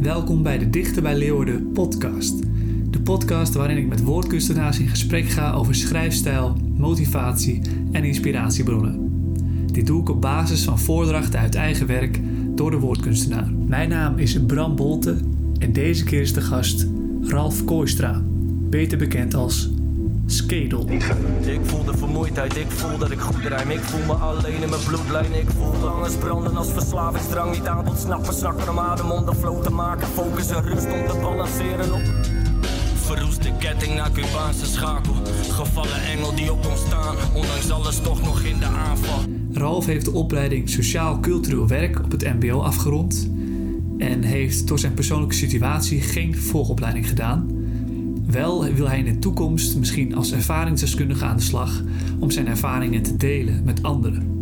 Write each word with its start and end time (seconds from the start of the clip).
Welkom 0.00 0.42
bij 0.42 0.58
de 0.58 0.70
Dichter 0.70 1.02
bij 1.02 1.16
Leeuwarden 1.16 1.72
podcast. 1.72 2.42
De 2.92 3.00
podcast 3.00 3.54
waarin 3.54 3.76
ik 3.76 3.88
met 3.88 4.02
woordkunstenaars 4.02 4.78
in 4.78 4.88
gesprek 4.88 5.24
ga 5.24 5.52
over 5.52 5.74
schrijfstijl, 5.74 6.56
motivatie 6.76 7.60
en 7.92 8.04
inspiratiebronnen. 8.04 9.24
Dit 9.72 9.86
doe 9.86 10.00
ik 10.00 10.08
op 10.08 10.20
basis 10.20 10.64
van 10.64 10.78
voordrachten 10.78 11.40
uit 11.40 11.54
eigen 11.54 11.86
werk 11.86 12.20
door 12.54 12.70
de 12.70 12.78
woordkunstenaar. 12.78 13.52
Mijn 13.66 13.88
naam 13.88 14.18
is 14.18 14.44
Bram 14.44 14.76
Bolte 14.76 15.16
en 15.58 15.72
deze 15.72 16.04
keer 16.04 16.20
is 16.20 16.32
de 16.32 16.40
gast 16.40 16.86
Ralf 17.22 17.64
Kooistra, 17.64 18.22
beter 18.70 18.98
bekend 18.98 19.34
als 19.34 19.70
Skedel. 20.32 20.88
Ik 21.40 21.60
voel 21.62 21.84
de 21.84 21.96
vermoeidheid, 21.96 22.56
ik 22.56 22.70
voel 22.70 22.98
dat 22.98 23.10
ik 23.10 23.18
goed 23.18 23.44
rijm. 23.44 23.70
Ik 23.70 23.80
voel 23.80 24.04
me 24.06 24.12
alleen 24.12 24.62
in 24.62 24.68
mijn 24.68 24.82
bloedlijn. 24.86 25.32
Ik 25.32 25.50
voel 25.56 25.88
angst 25.88 26.18
branden 26.18 26.56
als 26.56 26.72
verslavingsdrang. 26.72 27.52
Niet 27.52 27.66
aan 27.66 27.84
tot 27.84 27.98
snappen, 27.98 28.34
snakken 28.34 28.68
om 28.68 28.78
adem 28.78 29.10
om 29.10 29.26
de 29.26 29.34
flow 29.34 29.62
te 29.62 29.70
maken. 29.70 30.06
Focus 30.06 30.50
en 30.50 30.62
rust 30.62 30.84
om 30.84 31.06
te 31.06 31.18
balanceren 31.20 31.94
op. 31.94 32.02
Verroeste 32.94 33.52
ketting 33.58 33.94
naar 33.94 34.10
Cubaanse 34.12 34.66
schakel. 34.66 35.14
Gevallen 35.50 36.02
engel 36.02 36.34
die 36.34 36.52
op 36.52 36.66
ons 36.66 36.80
staan. 36.80 37.16
Ondanks 37.34 37.70
alles 37.70 38.00
toch 38.00 38.22
nog 38.22 38.42
in 38.42 38.58
de 38.58 38.66
aanval. 38.66 39.18
Ralf 39.52 39.86
heeft 39.86 40.04
de 40.04 40.12
opleiding 40.12 40.68
Sociaal-Cultureel 40.68 41.68
Werk 41.68 42.04
op 42.04 42.10
het 42.10 42.22
MBO 42.22 42.60
afgerond. 42.60 43.30
En 43.98 44.22
heeft 44.22 44.68
door 44.68 44.78
zijn 44.78 44.94
persoonlijke 44.94 45.34
situatie 45.34 46.00
geen 46.00 46.34
vervolgopleiding 46.34 47.08
gedaan. 47.08 47.59
Wel 48.30 48.72
wil 48.74 48.88
hij 48.88 48.98
in 48.98 49.04
de 49.04 49.18
toekomst 49.18 49.76
misschien 49.76 50.14
als 50.14 50.32
ervaringsdeskundige 50.32 51.24
aan 51.24 51.36
de 51.36 51.42
slag 51.42 51.82
om 52.18 52.30
zijn 52.30 52.46
ervaringen 52.46 53.02
te 53.02 53.16
delen 53.16 53.64
met 53.64 53.82
anderen. 53.82 54.38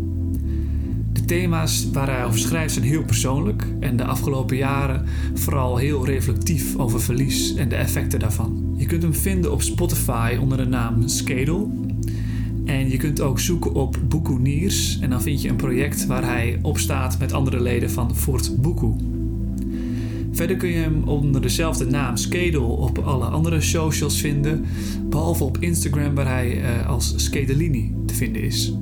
De 1.12 1.24
thema's 1.24 1.90
waar 1.92 2.10
hij 2.10 2.24
over 2.24 2.38
schrijft 2.38 2.74
zijn 2.74 2.84
heel 2.84 3.04
persoonlijk 3.04 3.66
en 3.80 3.96
de 3.96 4.04
afgelopen 4.04 4.56
jaren 4.56 5.04
vooral 5.34 5.76
heel 5.76 6.06
reflectief 6.06 6.76
over 6.76 7.00
verlies 7.00 7.54
en 7.54 7.68
de 7.68 7.76
effecten 7.76 8.18
daarvan. 8.18 8.74
Je 8.76 8.86
kunt 8.86 9.02
hem 9.02 9.14
vinden 9.14 9.52
op 9.52 9.62
Spotify 9.62 10.36
onder 10.40 10.58
de 10.58 10.66
naam 10.66 11.08
Skedel. 11.08 11.86
En 12.64 12.90
je 12.90 12.96
kunt 12.96 13.20
ook 13.20 13.40
zoeken 13.40 13.74
op 13.74 13.98
Buku 14.08 14.38
Niers 14.38 14.98
en 15.00 15.10
dan 15.10 15.22
vind 15.22 15.42
je 15.42 15.48
een 15.48 15.56
project 15.56 16.06
waar 16.06 16.24
hij 16.24 16.58
opstaat 16.62 17.18
met 17.18 17.32
andere 17.32 17.60
leden 17.60 17.90
van 17.90 18.16
Fort 18.16 18.62
Buku. 18.62 19.17
Verder 20.32 20.56
kun 20.56 20.68
je 20.68 20.76
hem 20.76 21.02
onder 21.04 21.42
dezelfde 21.42 21.86
naam 21.86 22.16
Skedel 22.16 22.66
op 22.66 22.98
alle 22.98 23.24
andere 23.24 23.60
socials 23.60 24.20
vinden, 24.20 24.64
behalve 25.08 25.44
op 25.44 25.56
Instagram 25.60 26.14
waar 26.14 26.26
hij 26.26 26.56
uh, 26.56 26.86
als 26.86 27.12
Skedelini 27.16 27.94
te 28.06 28.14
vinden 28.14 28.42
is. 28.42 28.72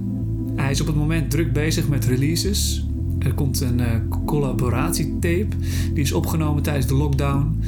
Hij 0.55 0.71
is 0.71 0.81
op 0.81 0.87
het 0.87 0.97
moment 0.97 1.31
druk 1.31 1.53
bezig 1.53 1.89
met 1.89 2.05
releases. 2.05 2.87
Er 3.19 3.35
komt 3.35 3.61
een 3.61 3.79
uh, 3.79 3.87
collaboratietape 4.27 5.57
die 5.95 6.03
is 6.03 6.13
opgenomen 6.13 6.63
tijdens 6.63 6.87
de 6.87 6.95
lockdown. 6.95 7.61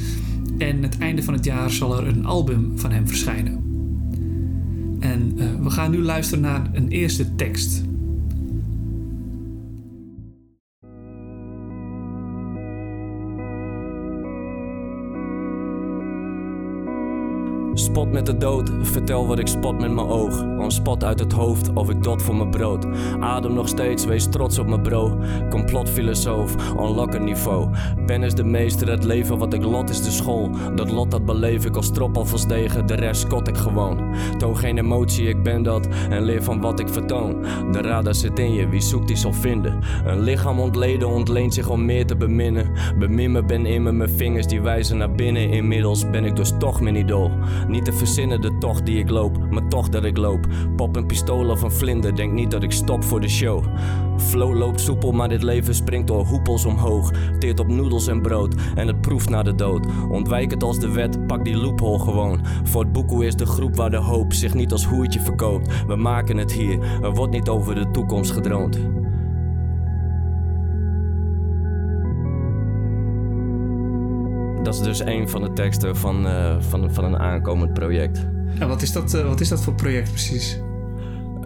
En 0.58 0.82
het 0.82 0.98
einde 0.98 1.22
van 1.22 1.34
het 1.34 1.44
jaar 1.44 1.70
zal 1.70 2.00
er 2.00 2.08
een 2.08 2.24
album 2.24 2.72
van 2.74 2.90
hem 2.90 3.08
verschijnen. 3.08 3.62
En 5.00 5.32
uh, 5.36 5.44
we 5.62 5.70
gaan 5.70 5.90
nu 5.90 6.02
luisteren 6.02 6.42
naar 6.42 6.70
een 6.72 6.88
eerste 6.88 7.34
tekst. 7.34 7.87
Spot 17.78 18.12
met 18.12 18.26
de 18.26 18.36
dood, 18.36 18.70
vertel 18.80 19.26
wat 19.26 19.38
ik 19.38 19.46
spot 19.46 19.78
met 19.78 19.92
mijn 19.92 20.06
oog. 20.06 20.40
Een 20.40 20.70
spot 20.70 21.04
uit 21.04 21.18
het 21.18 21.32
hoofd 21.32 21.72
of 21.72 21.90
ik 21.90 22.02
dot 22.02 22.22
voor 22.22 22.36
mijn 22.36 22.50
brood. 22.50 22.86
Adem 23.20 23.52
nog 23.52 23.68
steeds, 23.68 24.04
wees 24.04 24.26
trots 24.26 24.58
op 24.58 24.66
mijn 24.66 24.82
bro. 24.82 25.18
Complotfilosoof, 25.50 26.54
een 26.76 27.24
niveau. 27.24 27.68
Ben 28.06 28.22
is 28.22 28.34
de 28.34 28.44
meester, 28.44 28.90
het 28.90 29.04
leven 29.04 29.38
wat 29.38 29.54
ik 29.54 29.64
lot 29.64 29.90
is 29.90 30.02
de 30.02 30.10
school. 30.10 30.50
Dat 30.74 30.90
lot 30.90 31.10
dat 31.10 31.24
beleef 31.24 31.64
ik 31.64 31.76
als 31.76 31.90
trop 31.90 32.16
als 32.16 32.46
degen, 32.46 32.86
de 32.86 32.94
rest 32.94 33.26
kot 33.26 33.48
ik 33.48 33.56
gewoon. 33.56 34.14
Toon 34.38 34.56
geen 34.56 34.78
emotie, 34.78 35.28
ik 35.28 35.42
ben 35.42 35.62
dat 35.62 35.88
en 36.10 36.22
leer 36.22 36.42
van 36.42 36.60
wat 36.60 36.80
ik 36.80 36.88
vertoon. 36.88 37.42
De 37.72 37.80
radar 37.80 38.14
zit 38.14 38.38
in 38.38 38.52
je, 38.52 38.68
wie 38.68 38.80
zoekt 38.80 39.06
die 39.06 39.16
zal 39.16 39.32
vinden. 39.32 39.78
Een 40.04 40.20
lichaam 40.20 40.60
ontleden 40.60 41.08
ontleent 41.08 41.54
zich 41.54 41.68
om 41.68 41.84
meer 41.84 42.06
te 42.06 42.16
beminnen. 42.16 42.70
Bemin 42.98 43.32
me, 43.32 43.44
ben 43.44 43.66
in 43.66 43.82
me, 43.82 43.92
mijn 43.92 44.10
vingers 44.10 44.46
die 44.46 44.60
wijzen 44.60 44.96
naar 44.96 45.12
binnen. 45.12 45.50
Inmiddels 45.50 46.10
ben 46.10 46.24
ik 46.24 46.36
dus 46.36 46.52
toch 46.58 46.80
mijn 46.80 46.96
idool. 46.96 47.30
Niet 47.68 47.84
te 47.84 47.92
verzinnen 47.92 48.40
de 48.40 48.58
tocht 48.58 48.86
die 48.86 48.98
ik 48.98 49.10
loop, 49.10 49.50
maar 49.50 49.68
toch 49.68 49.88
dat 49.88 50.04
ik 50.04 50.16
loop. 50.16 50.46
Pop 50.76 50.96
een 50.96 51.06
pistool 51.06 51.50
of 51.50 51.62
een 51.62 51.72
vlinder, 51.72 52.16
denk 52.16 52.32
niet 52.32 52.50
dat 52.50 52.62
ik 52.62 52.72
stop 52.72 53.04
voor 53.04 53.20
de 53.20 53.28
show. 53.28 53.64
Flow 54.16 54.56
loopt 54.56 54.80
soepel, 54.80 55.12
maar 55.12 55.28
dit 55.28 55.42
leven 55.42 55.74
springt 55.74 56.06
door 56.06 56.26
hoepels 56.26 56.64
omhoog. 56.64 57.12
Teert 57.38 57.60
op 57.60 57.68
noedels 57.68 58.06
en 58.06 58.22
brood 58.22 58.54
en 58.74 58.86
het 58.86 59.00
proeft 59.00 59.28
naar 59.28 59.44
de 59.44 59.54
dood. 59.54 59.86
Ontwijk 60.10 60.50
het 60.50 60.62
als 60.62 60.78
de 60.78 60.92
wet, 60.92 61.26
pak 61.26 61.44
die 61.44 61.56
loophole 61.56 61.98
gewoon. 61.98 62.40
Fort 62.64 62.92
Boekoe 62.92 63.26
is 63.26 63.36
de 63.36 63.46
groep 63.46 63.76
waar 63.76 63.90
de 63.90 63.96
hoop 63.96 64.32
zich 64.32 64.54
niet 64.54 64.72
als 64.72 64.84
hoertje 64.84 65.20
verkoopt. 65.20 65.86
We 65.86 65.96
maken 65.96 66.36
het 66.36 66.52
hier, 66.52 66.78
er 67.02 67.14
wordt 67.14 67.32
niet 67.32 67.48
over 67.48 67.74
de 67.74 67.90
toekomst 67.90 68.30
gedroomd. 68.30 68.78
Dat 74.68 74.76
is 74.76 74.82
dus 74.82 75.00
een 75.00 75.28
van 75.28 75.42
de 75.42 75.52
teksten 75.52 75.96
van, 75.96 76.26
uh, 76.26 76.56
van, 76.60 76.94
van 76.94 77.04
een 77.04 77.18
aankomend 77.18 77.72
project. 77.72 78.26
En 78.58 78.68
wat 78.68 78.82
is 78.82 78.92
dat, 78.92 79.14
uh, 79.14 79.28
wat 79.28 79.40
is 79.40 79.48
dat 79.48 79.62
voor 79.62 79.74
project 79.74 80.10
precies? 80.10 80.54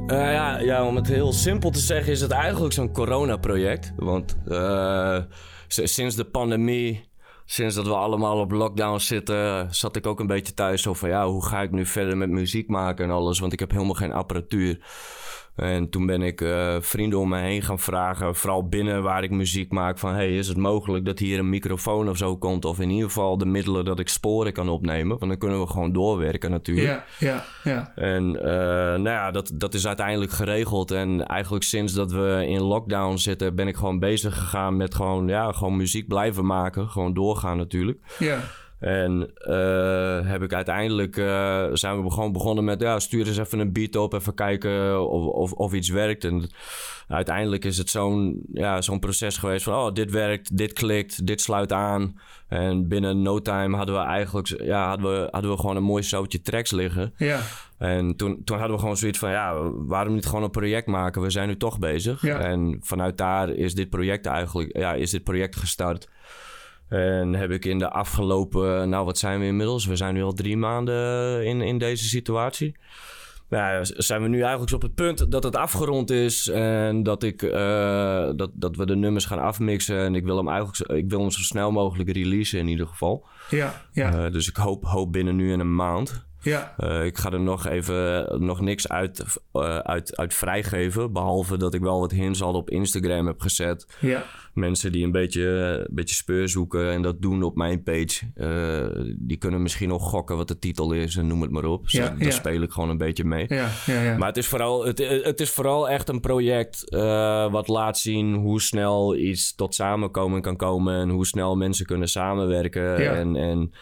Uh, 0.06 0.32
ja, 0.32 0.58
ja, 0.58 0.86
om 0.86 0.96
het 0.96 1.06
heel 1.06 1.32
simpel 1.32 1.70
te 1.70 1.78
zeggen 1.78 2.12
is 2.12 2.20
het 2.20 2.30
eigenlijk 2.30 2.74
zo'n 2.74 2.92
corona-project. 2.92 3.92
Want 3.96 4.36
sinds 5.66 6.16
de 6.16 6.24
pandemie, 6.24 7.08
sinds 7.44 7.74
dat 7.74 7.86
we 7.86 7.94
allemaal 7.94 8.38
op 8.38 8.50
lockdown 8.50 8.98
zitten, 8.98 9.74
zat 9.74 9.96
ik 9.96 10.06
ook 10.06 10.20
een 10.20 10.26
beetje 10.26 10.54
thuis 10.54 10.86
over 10.86 11.08
ja, 11.08 11.26
hoe 11.26 11.44
ga 11.44 11.62
ik 11.62 11.70
nu 11.70 11.86
verder 11.86 12.16
met 12.16 12.30
muziek 12.30 12.68
maken 12.68 13.04
en 13.04 13.10
alles. 13.10 13.38
Want 13.38 13.52
ik 13.52 13.60
heb 13.60 13.70
helemaal 13.70 13.94
geen 13.94 14.12
apparatuur. 14.12 14.78
En 15.56 15.90
toen 15.90 16.06
ben 16.06 16.22
ik 16.22 16.40
uh, 16.40 16.76
vrienden 16.80 17.18
om 17.18 17.28
me 17.28 17.38
heen 17.38 17.62
gaan 17.62 17.78
vragen, 17.78 18.34
vooral 18.34 18.68
binnen 18.68 19.02
waar 19.02 19.22
ik 19.22 19.30
muziek 19.30 19.72
maak, 19.72 19.98
van 19.98 20.14
hey, 20.14 20.36
is 20.36 20.48
het 20.48 20.56
mogelijk 20.56 21.04
dat 21.04 21.18
hier 21.18 21.38
een 21.38 21.48
microfoon 21.48 22.08
of 22.08 22.16
zo 22.16 22.36
komt? 22.36 22.64
Of 22.64 22.80
in 22.80 22.90
ieder 22.90 23.06
geval 23.06 23.38
de 23.38 23.46
middelen 23.46 23.84
dat 23.84 23.98
ik 23.98 24.08
sporen 24.08 24.52
kan 24.52 24.68
opnemen, 24.68 25.18
want 25.18 25.30
dan 25.30 25.38
kunnen 25.38 25.60
we 25.60 25.66
gewoon 25.66 25.92
doorwerken 25.92 26.50
natuurlijk. 26.50 26.86
Ja, 26.86 27.04
ja, 27.28 27.44
ja. 27.64 27.92
En 27.94 28.34
uh, 28.34 28.42
nou 28.42 29.08
ja, 29.08 29.30
dat, 29.30 29.50
dat 29.54 29.74
is 29.74 29.86
uiteindelijk 29.86 30.32
geregeld. 30.32 30.90
En 30.90 31.26
eigenlijk 31.26 31.64
sinds 31.64 31.92
dat 31.92 32.12
we 32.12 32.46
in 32.48 32.62
lockdown 32.62 33.16
zitten, 33.16 33.54
ben 33.54 33.68
ik 33.68 33.76
gewoon 33.76 33.98
bezig 33.98 34.38
gegaan 34.38 34.76
met 34.76 34.94
gewoon, 34.94 35.28
ja, 35.28 35.52
gewoon 35.52 35.76
muziek 35.76 36.08
blijven 36.08 36.46
maken. 36.46 36.88
Gewoon 36.88 37.14
doorgaan 37.14 37.56
natuurlijk. 37.56 37.98
Ja. 38.18 38.40
En 38.82 39.30
uh, 39.48 40.30
heb 40.30 40.42
ik 40.42 40.52
uiteindelijk 40.52 41.16
uh, 41.16 41.66
zijn 41.72 42.02
we 42.02 42.10
gewoon 42.10 42.32
begonnen 42.32 42.64
met 42.64 42.80
ja, 42.80 42.98
stuur 42.98 43.26
eens 43.26 43.38
even 43.38 43.58
een 43.58 43.72
beat 43.72 43.96
op, 43.96 44.12
even 44.12 44.34
kijken 44.34 45.08
of, 45.08 45.26
of, 45.26 45.52
of 45.52 45.72
iets 45.72 45.88
werkt. 45.88 46.24
En 46.24 46.50
uiteindelijk 47.08 47.64
is 47.64 47.78
het 47.78 47.90
zo'n 47.90 48.42
ja, 48.52 48.80
zo'n 48.80 48.98
proces 48.98 49.36
geweest 49.36 49.64
van 49.64 49.74
oh, 49.74 49.92
dit 49.92 50.10
werkt, 50.10 50.56
dit 50.56 50.72
klikt, 50.72 51.26
dit 51.26 51.40
sluit 51.40 51.72
aan. 51.72 52.20
En 52.48 52.88
binnen 52.88 53.22
no 53.22 53.40
time 53.40 53.76
hadden 53.76 53.94
we 53.94 54.00
eigenlijk 54.00 54.62
ja, 54.62 54.88
hadden 54.88 55.12
we, 55.12 55.28
hadden 55.30 55.50
we 55.50 55.56
gewoon 55.58 55.76
een 55.76 55.82
mooi 55.82 56.02
zoutje 56.02 56.40
tracks 56.40 56.70
liggen. 56.70 57.14
Ja. 57.16 57.40
En 57.78 58.16
toen, 58.16 58.44
toen 58.44 58.56
hadden 58.56 58.76
we 58.76 58.82
gewoon 58.82 58.96
zoiets 58.96 59.18
van 59.18 59.30
ja, 59.30 59.70
waarom 59.72 60.14
niet 60.14 60.26
gewoon 60.26 60.42
een 60.42 60.50
project 60.50 60.86
maken? 60.86 61.22
We 61.22 61.30
zijn 61.30 61.48
nu 61.48 61.56
toch 61.56 61.78
bezig. 61.78 62.22
Ja. 62.22 62.38
En 62.38 62.76
vanuit 62.80 63.16
daar 63.16 63.50
is 63.50 63.74
dit 63.74 63.90
project 63.90 64.26
eigenlijk, 64.26 64.76
ja, 64.76 64.94
is 64.94 65.10
dit 65.10 65.24
project 65.24 65.56
gestart. 65.56 66.08
En 66.92 67.34
heb 67.34 67.50
ik 67.50 67.64
in 67.64 67.78
de 67.78 67.90
afgelopen, 67.90 68.88
nou 68.88 69.04
wat 69.04 69.18
zijn 69.18 69.40
we 69.40 69.46
inmiddels? 69.46 69.86
We 69.86 69.96
zijn 69.96 70.14
nu 70.14 70.22
al 70.22 70.32
drie 70.32 70.56
maanden 70.56 71.44
in, 71.44 71.60
in 71.60 71.78
deze 71.78 72.04
situatie. 72.04 72.76
Ja, 73.48 73.80
zijn 73.82 74.22
we 74.22 74.28
nu 74.28 74.40
eigenlijk 74.40 74.72
op 74.72 74.82
het 74.82 74.94
punt 74.94 75.30
dat 75.30 75.42
het 75.42 75.56
afgerond 75.56 76.10
is 76.10 76.48
en 76.48 77.02
dat, 77.02 77.22
ik, 77.22 77.42
uh, 77.42 78.30
dat, 78.36 78.50
dat 78.54 78.76
we 78.76 78.86
de 78.86 78.96
nummers 78.96 79.24
gaan 79.24 79.38
afmixen. 79.38 79.98
En 79.98 80.14
ik 80.14 80.24
wil 80.24 80.36
hem 80.36 80.48
eigenlijk 80.48 80.90
ik 80.90 81.10
wil 81.10 81.20
hem 81.20 81.30
zo 81.30 81.40
snel 81.40 81.70
mogelijk 81.70 82.10
releasen 82.10 82.58
in 82.58 82.68
ieder 82.68 82.86
geval. 82.86 83.26
Ja, 83.50 83.82
ja. 83.92 84.24
Uh, 84.24 84.32
dus 84.32 84.48
ik 84.48 84.56
hoop, 84.56 84.84
hoop 84.84 85.12
binnen 85.12 85.36
nu 85.36 85.52
in 85.52 85.60
een 85.60 85.74
maand. 85.74 86.26
Ja. 86.42 86.74
Uh, 86.78 87.04
ik 87.04 87.18
ga 87.18 87.30
er 87.30 87.40
nog 87.40 87.66
even 87.66 88.26
nog 88.44 88.60
niks 88.60 88.88
uit, 88.88 89.24
uh, 89.52 89.78
uit, 89.78 90.16
uit 90.16 90.34
vrijgeven. 90.34 91.12
Behalve 91.12 91.56
dat 91.56 91.74
ik 91.74 91.80
wel 91.80 92.00
wat 92.00 92.10
hints 92.10 92.42
al 92.42 92.54
op 92.54 92.70
Instagram 92.70 93.26
heb 93.26 93.40
gezet. 93.40 93.86
Ja. 94.00 94.24
Mensen 94.54 94.92
die 94.92 95.04
een 95.04 95.12
beetje, 95.12 95.48
een 95.88 95.94
beetje 95.94 96.14
speur 96.14 96.48
zoeken 96.48 96.90
en 96.90 97.02
dat 97.02 97.22
doen 97.22 97.42
op 97.42 97.56
mijn 97.56 97.82
page. 97.82 98.20
Uh, 98.34 99.12
die 99.16 99.36
kunnen 99.36 99.62
misschien 99.62 99.88
nog 99.88 100.02
gokken 100.02 100.36
wat 100.36 100.48
de 100.48 100.58
titel 100.58 100.92
is 100.92 101.16
en 101.16 101.26
noem 101.26 101.42
het 101.42 101.50
maar 101.50 101.64
op. 101.64 101.88
Ja, 101.88 102.14
Daar 102.18 102.32
speel 102.32 102.62
ik 102.62 102.70
gewoon 102.70 102.88
een 102.88 102.98
beetje 102.98 103.24
mee. 103.24 103.44
Ja, 103.48 103.68
ja, 103.86 104.02
ja. 104.02 104.16
Maar 104.16 104.28
het 104.28 104.36
is 104.36 104.46
vooral, 104.46 104.84
het, 104.84 104.98
het 105.24 105.40
is 105.40 105.50
vooral 105.50 105.88
echt 105.88 106.08
een 106.08 106.20
project 106.20 106.84
wat 107.50 107.68
laat 107.68 107.98
zien 107.98 108.34
hoe 108.34 108.60
snel 108.60 109.16
iets 109.16 109.54
tot 109.54 109.74
samenkomen 109.74 110.40
kan 110.40 110.56
komen. 110.56 111.00
En 111.00 111.08
hoe 111.08 111.26
snel 111.26 111.56
mensen 111.56 111.86
kunnen 111.86 112.08
samenwerken. 112.08 113.16
En, 113.16 113.36
en 113.36 113.72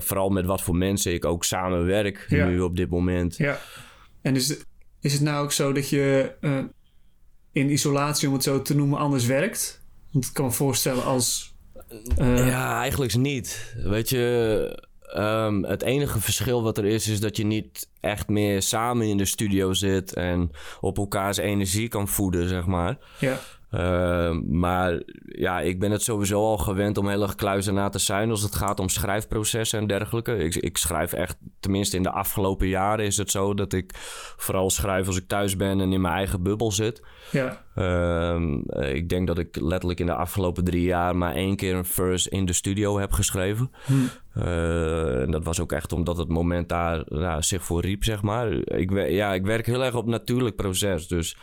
vooral 0.00 0.28
met 0.28 0.46
wat 0.46 0.62
voor 0.62 0.76
mensen 0.76 1.12
ik 1.12 1.24
ook 1.24 1.44
werk 1.84 2.26
Ja. 2.28 2.46
nu 2.46 2.60
op 2.60 2.76
dit 2.76 2.90
moment. 2.90 3.36
Ja. 3.36 3.58
En 4.22 4.36
is 4.36 4.48
het, 4.48 4.66
is 5.00 5.12
het 5.12 5.22
nou 5.22 5.44
ook 5.44 5.52
zo 5.52 5.72
dat 5.72 5.88
je 5.88 6.32
uh, 6.40 6.58
in 7.52 7.70
isolatie, 7.70 8.28
om 8.28 8.34
het 8.34 8.42
zo 8.42 8.62
te 8.62 8.74
noemen, 8.76 8.98
anders 8.98 9.26
werkt? 9.26 9.84
Want 10.12 10.24
ik 10.24 10.32
kan 10.32 10.44
me 10.44 10.50
voorstellen 10.50 11.04
als 11.04 11.48
Uh, 12.18 12.48
ja, 12.48 12.80
eigenlijk 12.80 13.16
niet. 13.16 13.74
Weet 13.84 14.08
je, 14.08 14.84
um, 15.16 15.64
het 15.64 15.82
enige 15.82 16.20
verschil 16.20 16.62
wat 16.62 16.78
er 16.78 16.84
is, 16.84 17.08
is 17.08 17.20
dat 17.20 17.36
je 17.36 17.44
niet 17.44 17.88
echt 18.00 18.28
meer 18.28 18.62
samen 18.62 19.06
in 19.06 19.16
de 19.16 19.24
studio 19.24 19.72
zit 19.72 20.14
en 20.14 20.50
op 20.80 20.98
elkaars 20.98 21.36
energie 21.36 21.88
kan 21.88 22.08
voeden, 22.08 22.48
zeg 22.48 22.66
maar. 22.66 22.98
Ja. 23.18 23.40
Uh, 23.70 24.30
maar 24.48 25.02
ja, 25.24 25.60
ik 25.60 25.80
ben 25.80 25.90
het 25.90 26.02
sowieso 26.02 26.40
al 26.40 26.58
gewend 26.58 26.98
om 26.98 27.08
heel 27.08 27.22
erg 27.22 27.70
na 27.70 27.88
te 27.88 27.98
zijn 27.98 28.30
als 28.30 28.42
het 28.42 28.54
gaat 28.54 28.80
om 28.80 28.88
schrijfprocessen 28.88 29.78
en 29.78 29.86
dergelijke. 29.86 30.36
Ik, 30.36 30.54
ik 30.54 30.76
schrijf 30.76 31.12
echt, 31.12 31.36
tenminste 31.60 31.96
in 31.96 32.02
de 32.02 32.10
afgelopen 32.10 32.68
jaren 32.68 33.04
is 33.04 33.16
het 33.16 33.30
zo 33.30 33.54
dat 33.54 33.72
ik 33.72 33.92
vooral 34.36 34.70
schrijf 34.70 35.06
als 35.06 35.16
ik 35.16 35.28
thuis 35.28 35.56
ben 35.56 35.80
en 35.80 35.92
in 35.92 36.00
mijn 36.00 36.14
eigen 36.14 36.42
bubbel 36.42 36.72
zit. 36.72 37.02
Ja. 37.30 37.64
Uh, 37.76 38.94
ik 38.94 39.08
denk 39.08 39.26
dat 39.26 39.38
ik 39.38 39.56
letterlijk 39.60 40.00
in 40.00 40.06
de 40.06 40.14
afgelopen 40.14 40.64
drie 40.64 40.84
jaar 40.84 41.16
maar 41.16 41.34
één 41.34 41.56
keer 41.56 41.74
een 41.74 41.84
verse 41.84 42.30
in 42.30 42.44
de 42.44 42.52
studio 42.52 42.98
heb 42.98 43.12
geschreven. 43.12 43.70
Hm. 43.84 43.92
Uh, 44.38 45.22
en 45.22 45.30
dat 45.30 45.44
was 45.44 45.60
ook 45.60 45.72
echt 45.72 45.92
omdat 45.92 46.16
het 46.16 46.28
moment 46.28 46.68
daar 46.68 47.02
nou, 47.08 47.42
zich 47.42 47.64
voor 47.64 47.80
riep, 47.80 48.04
zeg 48.04 48.22
maar. 48.22 48.52
Ik, 48.52 49.08
ja, 49.10 49.34
ik 49.34 49.44
werk 49.44 49.66
heel 49.66 49.84
erg 49.84 49.94
op 49.94 50.06
natuurlijk 50.06 50.56
proces, 50.56 51.08
dus... 51.08 51.36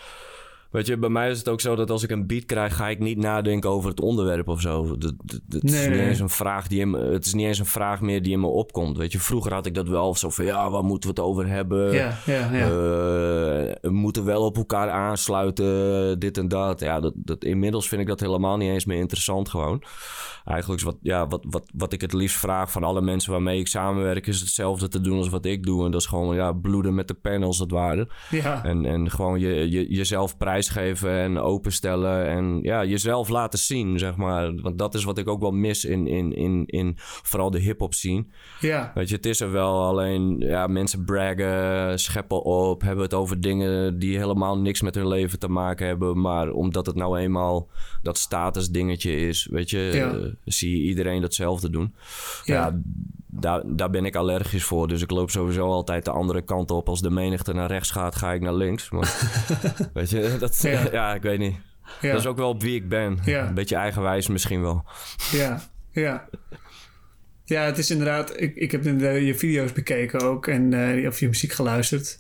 Weet 0.71 0.87
je, 0.87 0.97
bij 0.97 1.09
mij 1.09 1.29
is 1.29 1.37
het 1.37 1.49
ook 1.49 1.61
zo 1.61 1.75
dat 1.75 1.91
als 1.91 2.03
ik 2.03 2.09
een 2.09 2.27
beat 2.27 2.45
krijg, 2.45 2.75
ga 2.75 2.89
ik 2.89 2.99
niet 2.99 3.17
nadenken 3.17 3.69
over 3.69 3.89
het 3.89 3.99
onderwerp 3.99 4.47
of 4.47 4.61
zo. 4.61 4.97
Dat, 4.97 5.13
dat, 5.45 5.63
is 5.63 5.71
niet 5.71 5.99
eens 5.99 6.19
een 6.19 6.29
vraag 6.29 6.67
die 6.67 6.79
in, 6.79 6.93
het 6.93 7.25
is 7.25 7.33
niet 7.33 7.45
eens 7.45 7.59
een 7.59 7.65
vraag 7.65 8.01
meer 8.01 8.21
die 8.21 8.31
in 8.31 8.39
me 8.39 8.47
opkomt. 8.47 8.97
Weet 8.97 9.11
je, 9.11 9.19
vroeger 9.19 9.53
had 9.53 9.65
ik 9.65 9.73
dat 9.73 9.87
wel 9.87 10.15
zo 10.15 10.29
van 10.29 10.45
ja, 10.45 10.69
waar 10.69 10.83
moeten 10.83 11.09
we 11.09 11.15
het 11.15 11.29
over 11.29 11.47
hebben? 11.47 11.93
Ja, 11.93 12.17
ja, 12.25 12.49
ja. 12.53 12.65
Uh, 12.65 12.71
we 13.81 13.89
moeten 13.89 14.25
wel 14.25 14.45
op 14.45 14.57
elkaar 14.57 14.89
aansluiten, 14.89 16.19
dit 16.19 16.37
en 16.37 16.47
dat. 16.47 16.79
Ja, 16.79 16.99
dat, 16.99 17.13
dat, 17.15 17.43
inmiddels 17.43 17.87
vind 17.87 18.01
ik 18.01 18.07
dat 18.07 18.19
helemaal 18.19 18.57
niet 18.57 18.69
eens 18.69 18.85
meer 18.85 18.99
interessant 18.99 19.49
gewoon. 19.49 19.83
Eigenlijk 20.45 20.79
is 20.79 20.85
wat, 20.85 20.97
ja, 21.01 21.27
wat, 21.27 21.45
wat, 21.49 21.69
wat 21.73 21.93
ik 21.93 22.01
het 22.01 22.13
liefst 22.13 22.37
vraag 22.37 22.71
van 22.71 22.83
alle 22.83 23.01
mensen 23.01 23.31
waarmee 23.31 23.59
ik 23.59 23.67
samenwerk, 23.67 24.27
is 24.27 24.39
hetzelfde 24.39 24.87
te 24.87 25.01
doen 25.01 25.17
als 25.17 25.29
wat 25.29 25.45
ik 25.45 25.65
doe. 25.65 25.85
En 25.85 25.91
dat 25.91 26.01
is 26.01 26.07
gewoon 26.07 26.35
ja, 26.35 26.51
bloeden 26.51 26.95
met 26.95 27.07
de 27.07 27.13
pen 27.13 27.43
als 27.43 27.59
het 27.59 27.71
ware. 27.71 28.09
Ja. 28.29 28.63
En, 28.63 28.85
en 28.85 29.11
gewoon 29.11 29.39
je, 29.39 29.69
je, 29.69 29.93
jezelf 29.93 30.37
prijzen 30.37 30.56
prijsgeven 30.57 31.12
en 31.12 31.38
openstellen. 31.38 32.27
En 32.27 32.59
ja, 32.62 32.86
jezelf 32.86 33.30
laten 33.30 33.59
zien, 33.59 34.00
zeg 34.00 34.15
maar. 34.15 34.56
Want 34.56 34.77
dat 34.77 34.95
is 34.95 35.04
wat 35.04 35.18
ik 35.18 35.27
ook 35.27 35.42
wel 35.42 35.51
mis 35.51 35.86
in, 35.86 36.07
in, 36.07 36.36
in, 36.36 36.63
in 36.65 36.94
vooral 36.98 37.51
de 37.51 37.59
hip-hop 37.59 37.94
scene. 37.94 38.25
Ja. 38.59 38.92
Weet 38.95 39.09
je, 39.09 39.15
het 39.15 39.25
is 39.25 39.39
er 39.39 39.51
wel. 39.51 39.83
Alleen 39.83 40.39
ja, 40.39 40.68
mensen 40.68 41.06
braggen, 41.06 42.00
scheppen 42.00 42.44
op, 42.44 42.81
hebben 42.81 43.04
het 43.04 43.13
over 43.13 43.42
dingen 43.42 44.00
die 44.00 44.18
helemaal 44.18 44.57
niks 44.57 44.81
met 44.81 44.95
hun 44.95 45.07
leven 45.07 45.39
te 45.39 45.50
maken 45.50 45.88
hebben. 45.88 46.21
Maar 46.21 46.51
omdat 46.51 46.86
het 46.86 46.95
nou 46.95 47.18
eenmaal 47.19 47.69
dat 48.01 48.18
status 48.18 48.69
dingetje 48.69 49.15
is, 49.15 49.48
weet 49.51 49.69
je, 49.69 49.89
ja. 49.94 50.13
uh, 50.13 50.25
zie 50.45 50.77
je 50.77 50.83
iedereen 50.83 51.21
datzelfde 51.21 51.69
doen. 51.69 51.95
Ja. 52.44 52.56
ja 52.56 52.81
daar, 53.39 53.62
daar 53.65 53.89
ben 53.89 54.06
ik 54.06 54.15
allergisch 54.15 54.63
voor. 54.63 54.88
Dus 54.88 55.01
ik 55.01 55.12
loop 55.12 55.30
sowieso 55.30 55.68
altijd 55.68 56.06
de 56.06 56.12
andere 56.12 56.42
kant 56.42 56.71
op. 56.71 56.89
Als 56.89 57.01
de 57.01 57.10
menigte 57.10 57.53
naar 57.53 57.68
rechts 57.68 57.92
gaat, 57.92 58.15
ga 58.15 58.33
ik 58.33 58.42
naar 58.42 58.53
links. 58.53 58.89
Maar, 58.89 59.30
weet 59.94 60.10
je, 60.10 60.38
dat, 60.47 60.61
Ja. 60.71 60.88
ja. 60.91 61.13
ik 61.13 61.21
weet 61.21 61.39
niet. 61.39 61.55
Ja. 62.01 62.11
Dat 62.11 62.19
is 62.19 62.25
ook 62.25 62.38
wel 62.38 62.49
op 62.49 62.61
wie 62.61 62.75
ik 62.75 62.89
ben. 62.89 63.19
Ja. 63.25 63.47
Een 63.47 63.53
beetje 63.53 63.75
eigenwijs 63.75 64.27
misschien 64.27 64.61
wel. 64.61 64.85
Ja, 65.31 65.61
ja. 65.91 66.29
Ja, 67.44 67.63
het 67.63 67.77
is 67.77 67.91
inderdaad... 67.91 68.41
Ik, 68.41 68.55
ik 68.55 68.71
heb 68.71 68.83
je 68.83 69.35
video's 69.35 69.71
bekeken 69.73 70.21
ook 70.21 70.47
en 70.47 70.71
uh, 70.71 71.07
of 71.07 71.19
je 71.19 71.27
muziek 71.27 71.51
geluisterd. 71.51 72.19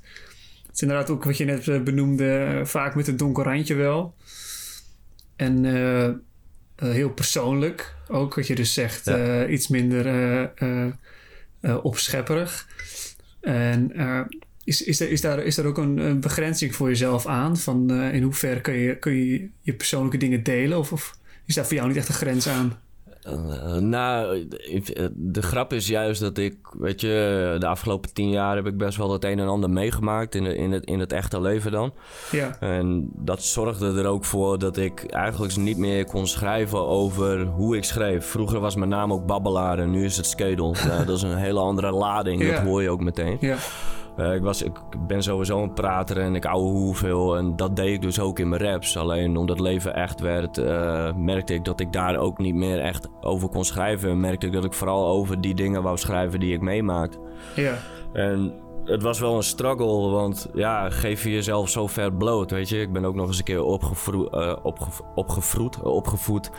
Het 0.65 0.75
is 0.75 0.81
inderdaad 0.81 1.09
ook 1.09 1.23
wat 1.23 1.37
je 1.37 1.45
net 1.45 1.67
uh, 1.67 1.81
benoemde, 1.81 2.53
uh, 2.53 2.65
vaak 2.65 2.95
met 2.95 3.07
een 3.07 3.17
donker 3.17 3.43
randje 3.43 3.75
wel. 3.75 4.15
En 5.35 5.63
uh, 5.63 6.09
heel 6.75 7.09
persoonlijk 7.09 7.95
ook, 8.07 8.35
wat 8.35 8.47
je 8.47 8.55
dus 8.55 8.73
zegt. 8.73 9.05
Ja. 9.05 9.45
iets 9.45 9.67
minder 9.67 10.51
opschepperig. 11.81 12.67
En 13.41 13.91
is, 14.67 14.83
is, 14.83 14.99
er, 14.99 15.09
is, 15.09 15.21
daar, 15.21 15.43
is 15.43 15.55
daar 15.55 15.65
ook 15.65 15.77
een, 15.77 15.97
een 15.97 16.19
begrenzing 16.19 16.75
voor 16.75 16.87
jezelf 16.87 17.25
aan? 17.25 17.57
Van 17.57 17.91
in 17.91 18.23
hoeverre 18.23 18.61
kun 18.61 18.73
je, 18.73 18.97
kun 18.97 19.13
je 19.13 19.49
je 19.61 19.73
persoonlijke 19.73 20.17
dingen 20.17 20.43
delen? 20.43 20.77
Of, 20.77 20.91
of 20.91 21.17
is 21.45 21.55
daar 21.55 21.65
voor 21.65 21.75
jou 21.75 21.87
niet 21.87 21.97
echt 21.97 22.09
een 22.09 22.13
grens 22.15 22.47
aan? 22.47 22.77
Uh, 23.27 23.75
nou, 23.75 24.47
de 25.13 25.41
grap 25.41 25.73
is 25.73 25.87
juist 25.87 26.21
dat 26.21 26.37
ik, 26.37 26.55
weet 26.71 27.01
je, 27.01 27.55
de 27.59 27.67
afgelopen 27.67 28.13
tien 28.13 28.29
jaar 28.29 28.55
heb 28.55 28.65
ik 28.65 28.77
best 28.77 28.97
wel 28.97 29.11
het 29.11 29.23
een 29.23 29.39
en 29.39 29.47
ander 29.47 29.69
meegemaakt 29.69 30.35
in, 30.35 30.43
de, 30.43 30.55
in, 30.55 30.71
het, 30.71 30.85
in 30.85 30.99
het 30.99 31.11
echte 31.11 31.41
leven 31.41 31.71
dan. 31.71 31.93
Ja. 32.31 32.59
En 32.59 33.09
dat 33.15 33.43
zorgde 33.43 33.93
er 33.93 34.05
ook 34.05 34.25
voor 34.25 34.59
dat 34.59 34.77
ik 34.77 35.03
eigenlijk 35.03 35.55
niet 35.55 35.77
meer 35.77 36.05
kon 36.05 36.27
schrijven 36.27 36.85
over 36.87 37.45
hoe 37.45 37.77
ik 37.77 37.83
schreef. 37.83 38.25
Vroeger 38.25 38.59
was 38.59 38.75
mijn 38.75 38.89
naam 38.89 39.13
ook 39.13 39.25
Babbelaar 39.25 39.79
en 39.79 39.91
nu 39.91 40.05
is 40.05 40.17
het 40.17 40.25
Skedel. 40.25 40.75
dat 41.05 41.09
is 41.15 41.21
een 41.21 41.37
hele 41.37 41.59
andere 41.59 41.91
lading, 41.91 42.43
Ja. 42.43 42.51
dat 42.51 42.63
hoor 42.63 42.81
je 42.81 42.89
ook 42.89 43.01
meteen. 43.01 43.37
Ja. 43.39 43.57
Uh, 44.17 44.33
ik, 44.33 44.41
was, 44.41 44.61
ik 44.61 44.79
ben 45.07 45.23
sowieso 45.23 45.63
een 45.63 45.73
prater 45.73 46.17
en 46.17 46.35
ik 46.35 46.45
ouwe 46.45 46.69
hoeveel. 46.69 47.37
En 47.37 47.55
dat 47.55 47.75
deed 47.75 47.93
ik 47.93 48.01
dus 48.01 48.19
ook 48.19 48.39
in 48.39 48.49
mijn 48.49 48.61
raps. 48.61 48.97
Alleen 48.97 49.37
omdat 49.37 49.57
het 49.57 49.67
leven 49.67 49.95
echt 49.95 50.19
werd, 50.19 50.57
uh, 50.57 51.13
merkte 51.13 51.53
ik 51.53 51.65
dat 51.65 51.79
ik 51.79 51.93
daar 51.93 52.17
ook 52.17 52.37
niet 52.37 52.55
meer 52.55 52.79
echt 52.79 53.09
over 53.21 53.49
kon 53.49 53.65
schrijven. 53.65 54.09
En 54.09 54.19
merkte 54.19 54.45
ik 54.45 54.53
dat 54.53 54.65
ik 54.65 54.73
vooral 54.73 55.07
over 55.07 55.41
die 55.41 55.55
dingen 55.55 55.83
wou 55.83 55.97
schrijven 55.97 56.39
die 56.39 56.53
ik 56.53 56.61
meemaakte. 56.61 57.19
Ja. 57.55 57.77
En 58.13 58.53
het 58.85 59.01
was 59.01 59.19
wel 59.19 59.35
een 59.35 59.43
struggle, 59.43 60.09
want 60.09 60.49
ja, 60.53 60.89
geef 60.89 61.23
je 61.23 61.31
jezelf 61.31 61.69
zo 61.69 61.87
ver 61.87 62.13
bloot, 62.13 62.51
weet 62.51 62.69
je. 62.69 62.81
Ik 62.81 62.93
ben 62.93 63.05
ook 63.05 63.15
nog 63.15 63.27
eens 63.27 63.37
een 63.37 63.43
keer 63.43 63.63
opgevro 63.63 64.27
uh, 64.31 64.55
opgev 64.63 64.99
opgevroed, 65.15 65.81
opgevoed 65.81 66.51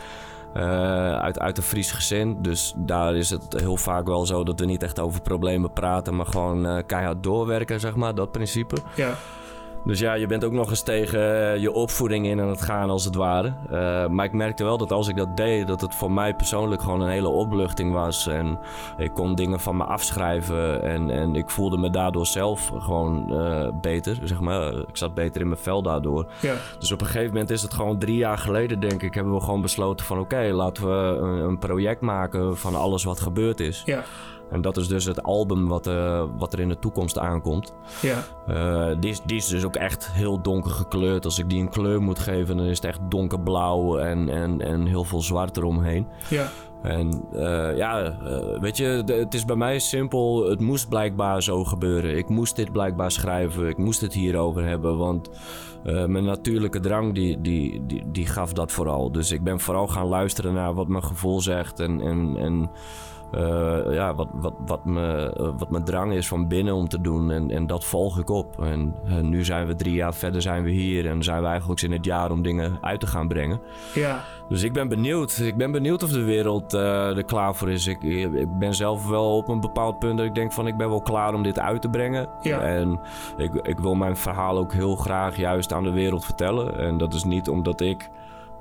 uh, 0.57 1.19
uit, 1.19 1.39
uit 1.39 1.57
een 1.57 1.63
Fries 1.63 1.91
gezin. 1.91 2.41
Dus 2.41 2.73
daar 2.77 3.15
is 3.15 3.29
het 3.29 3.53
heel 3.59 3.77
vaak 3.77 4.07
wel 4.07 4.25
zo 4.25 4.43
dat 4.43 4.59
we 4.59 4.65
niet 4.65 4.83
echt 4.83 4.99
over 4.99 5.21
problemen 5.21 5.73
praten, 5.73 6.15
maar 6.15 6.25
gewoon 6.25 6.65
uh, 6.65 6.77
keihard 6.85 7.23
doorwerken, 7.23 7.79
zeg 7.79 7.95
maar, 7.95 8.15
dat 8.15 8.31
principe. 8.31 8.75
Ja. 8.95 9.13
Dus 9.85 9.99
ja, 9.99 10.13
je 10.13 10.25
bent 10.25 10.43
ook 10.43 10.51
nog 10.51 10.69
eens 10.69 10.81
tegen 10.81 11.19
uh, 11.19 11.57
je 11.57 11.71
opvoeding 11.71 12.25
in 12.25 12.41
aan 12.41 12.49
het 12.49 12.61
gaan, 12.61 12.89
als 12.89 13.05
het 13.05 13.15
ware. 13.15 13.53
Uh, 13.71 14.07
maar 14.07 14.25
ik 14.25 14.33
merkte 14.33 14.63
wel 14.63 14.77
dat 14.77 14.91
als 14.91 15.07
ik 15.07 15.15
dat 15.15 15.37
deed, 15.37 15.67
dat 15.67 15.81
het 15.81 15.95
voor 15.95 16.11
mij 16.11 16.35
persoonlijk 16.35 16.81
gewoon 16.81 17.01
een 17.01 17.09
hele 17.09 17.29
opluchting 17.29 17.93
was. 17.93 18.27
En 18.27 18.59
ik 18.97 19.13
kon 19.13 19.35
dingen 19.35 19.59
van 19.59 19.77
me 19.77 19.83
afschrijven 19.83 20.83
en, 20.83 21.09
en 21.09 21.35
ik 21.35 21.49
voelde 21.49 21.77
me 21.77 21.89
daardoor 21.89 22.25
zelf 22.25 22.71
gewoon 22.77 23.33
uh, 23.33 23.69
beter, 23.81 24.17
zeg 24.23 24.39
maar. 24.39 24.73
Ik 24.73 24.97
zat 24.97 25.13
beter 25.13 25.41
in 25.41 25.47
mijn 25.47 25.61
vel 25.61 25.81
daardoor. 25.81 26.25
Ja. 26.41 26.55
Dus 26.79 26.91
op 26.91 27.01
een 27.01 27.07
gegeven 27.07 27.31
moment 27.33 27.49
is 27.49 27.61
het 27.61 27.73
gewoon 27.73 27.99
drie 27.99 28.17
jaar 28.17 28.37
geleden, 28.37 28.79
denk 28.79 29.01
ik, 29.01 29.13
hebben 29.13 29.33
we 29.33 29.41
gewoon 29.41 29.61
besloten 29.61 30.05
van 30.05 30.19
oké, 30.19 30.35
okay, 30.35 30.51
laten 30.51 30.83
we 30.83 31.17
een, 31.17 31.39
een 31.39 31.59
project 31.59 32.01
maken 32.01 32.57
van 32.57 32.75
alles 32.75 33.03
wat 33.03 33.19
gebeurd 33.19 33.59
is. 33.59 33.81
Ja. 33.85 34.03
En 34.51 34.61
dat 34.61 34.77
is 34.77 34.87
dus 34.87 35.05
het 35.05 35.23
album 35.23 35.67
wat, 35.67 35.87
uh, 35.87 36.23
wat 36.37 36.53
er 36.53 36.59
in 36.59 36.69
de 36.69 36.79
toekomst 36.79 37.17
aankomt. 37.17 37.73
Ja. 38.01 38.23
Uh, 38.49 38.95
die, 38.99 39.09
is, 39.09 39.21
die 39.25 39.37
is 39.37 39.47
dus 39.47 39.65
ook 39.65 39.75
echt 39.75 40.11
heel 40.11 40.41
donker 40.41 40.71
gekleurd. 40.71 41.25
Als 41.25 41.39
ik 41.39 41.49
die 41.49 41.61
een 41.61 41.69
kleur 41.69 42.01
moet 42.01 42.19
geven, 42.19 42.57
dan 42.57 42.65
is 42.65 42.75
het 42.75 42.85
echt 42.85 42.99
donkerblauw 43.09 43.97
en, 43.97 44.29
en, 44.29 44.61
en 44.61 44.85
heel 44.85 45.03
veel 45.03 45.21
zwart 45.21 45.57
eromheen. 45.57 46.07
Ja. 46.29 46.47
En 46.81 47.23
uh, 47.33 47.77
ja, 47.77 48.17
weet 48.61 48.77
je, 48.77 49.03
het 49.05 49.33
is 49.33 49.45
bij 49.45 49.55
mij 49.55 49.79
simpel. 49.79 50.49
Het 50.49 50.59
moest 50.59 50.89
blijkbaar 50.89 51.43
zo 51.43 51.63
gebeuren. 51.63 52.17
Ik 52.17 52.29
moest 52.29 52.55
dit 52.55 52.71
blijkbaar 52.71 53.11
schrijven. 53.11 53.67
Ik 53.67 53.77
moest 53.77 54.01
het 54.01 54.13
hierover 54.13 54.65
hebben. 54.65 54.97
Want 54.97 55.29
mijn 55.83 56.23
natuurlijke 56.23 56.79
drang, 56.79 57.13
die, 57.13 57.41
die, 57.41 57.85
die, 57.85 58.03
die 58.11 58.25
gaf 58.25 58.53
dat 58.53 58.71
vooral. 58.71 59.11
Dus 59.11 59.31
ik 59.31 59.43
ben 59.43 59.59
vooral 59.59 59.87
gaan 59.87 60.07
luisteren 60.07 60.53
naar 60.53 60.73
wat 60.73 60.87
mijn 60.87 61.03
gevoel 61.03 61.41
zegt. 61.41 61.79
En, 61.79 62.01
en, 62.01 62.37
en 62.37 62.71
uh, 63.35 63.93
ja, 63.93 64.15
wat, 64.15 64.27
wat, 64.33 64.53
wat, 64.65 64.85
me, 64.85 65.35
uh, 65.39 65.49
wat 65.57 65.69
mijn 65.69 65.83
drang 65.83 66.13
is 66.13 66.27
van 66.27 66.47
binnen 66.47 66.73
om 66.73 66.87
te 66.87 67.01
doen. 67.01 67.31
En, 67.31 67.51
en 67.51 67.67
dat 67.67 67.85
volg 67.85 68.19
ik 68.19 68.29
op. 68.29 68.63
En 68.63 68.95
uh, 69.05 69.19
nu 69.19 69.45
zijn 69.45 69.67
we 69.67 69.75
drie 69.75 69.93
jaar 69.93 70.13
verder, 70.13 70.41
zijn 70.41 70.63
we 70.63 70.69
hier. 70.69 71.07
En 71.07 71.23
zijn 71.23 71.41
we 71.41 71.47
eigenlijk 71.47 71.81
in 71.81 71.91
het 71.91 72.05
jaar 72.05 72.31
om 72.31 72.41
dingen 72.41 72.77
uit 72.81 72.99
te 72.99 73.07
gaan 73.07 73.27
brengen. 73.27 73.61
Ja. 73.93 74.23
Dus 74.49 74.63
ik 74.63 74.73
ben 74.73 74.87
benieuwd. 74.87 75.37
Ik 75.37 75.57
ben 75.57 75.71
benieuwd 75.71 76.03
of 76.03 76.09
de 76.09 76.23
wereld 76.23 76.73
er 76.73 77.23
klaar 77.23 77.55
voor 77.55 77.69
is. 77.69 77.87
Ik, 77.87 78.03
ik 78.03 78.59
ben 78.59 78.73
zelf 78.73 79.07
wel 79.07 79.37
op 79.37 79.47
een 79.47 79.59
bepaald 79.59 79.99
punt 79.99 80.17
dat 80.17 80.25
ik 80.25 80.35
denk 80.35 80.51
van 80.51 80.67
ik 80.67 80.77
ben 80.77 80.89
wel 80.89 81.01
klaar 81.01 81.33
om 81.33 81.43
dit 81.43 81.59
uit 81.59 81.81
te 81.81 81.89
brengen. 81.89 82.29
Ja. 82.41 82.59
En 82.59 82.99
ik, 83.37 83.53
ik 83.53 83.79
wil 83.79 83.95
mijn 83.95 84.17
verhaal 84.17 84.57
ook 84.57 84.73
heel 84.73 84.95
graag 84.95 85.37
juist 85.37 85.73
aan 85.73 85.83
de 85.83 85.91
wereld 85.91 86.25
vertellen. 86.25 86.79
En 86.79 86.97
dat 86.97 87.13
is 87.13 87.23
niet 87.23 87.49
omdat 87.49 87.81
ik... 87.81 88.09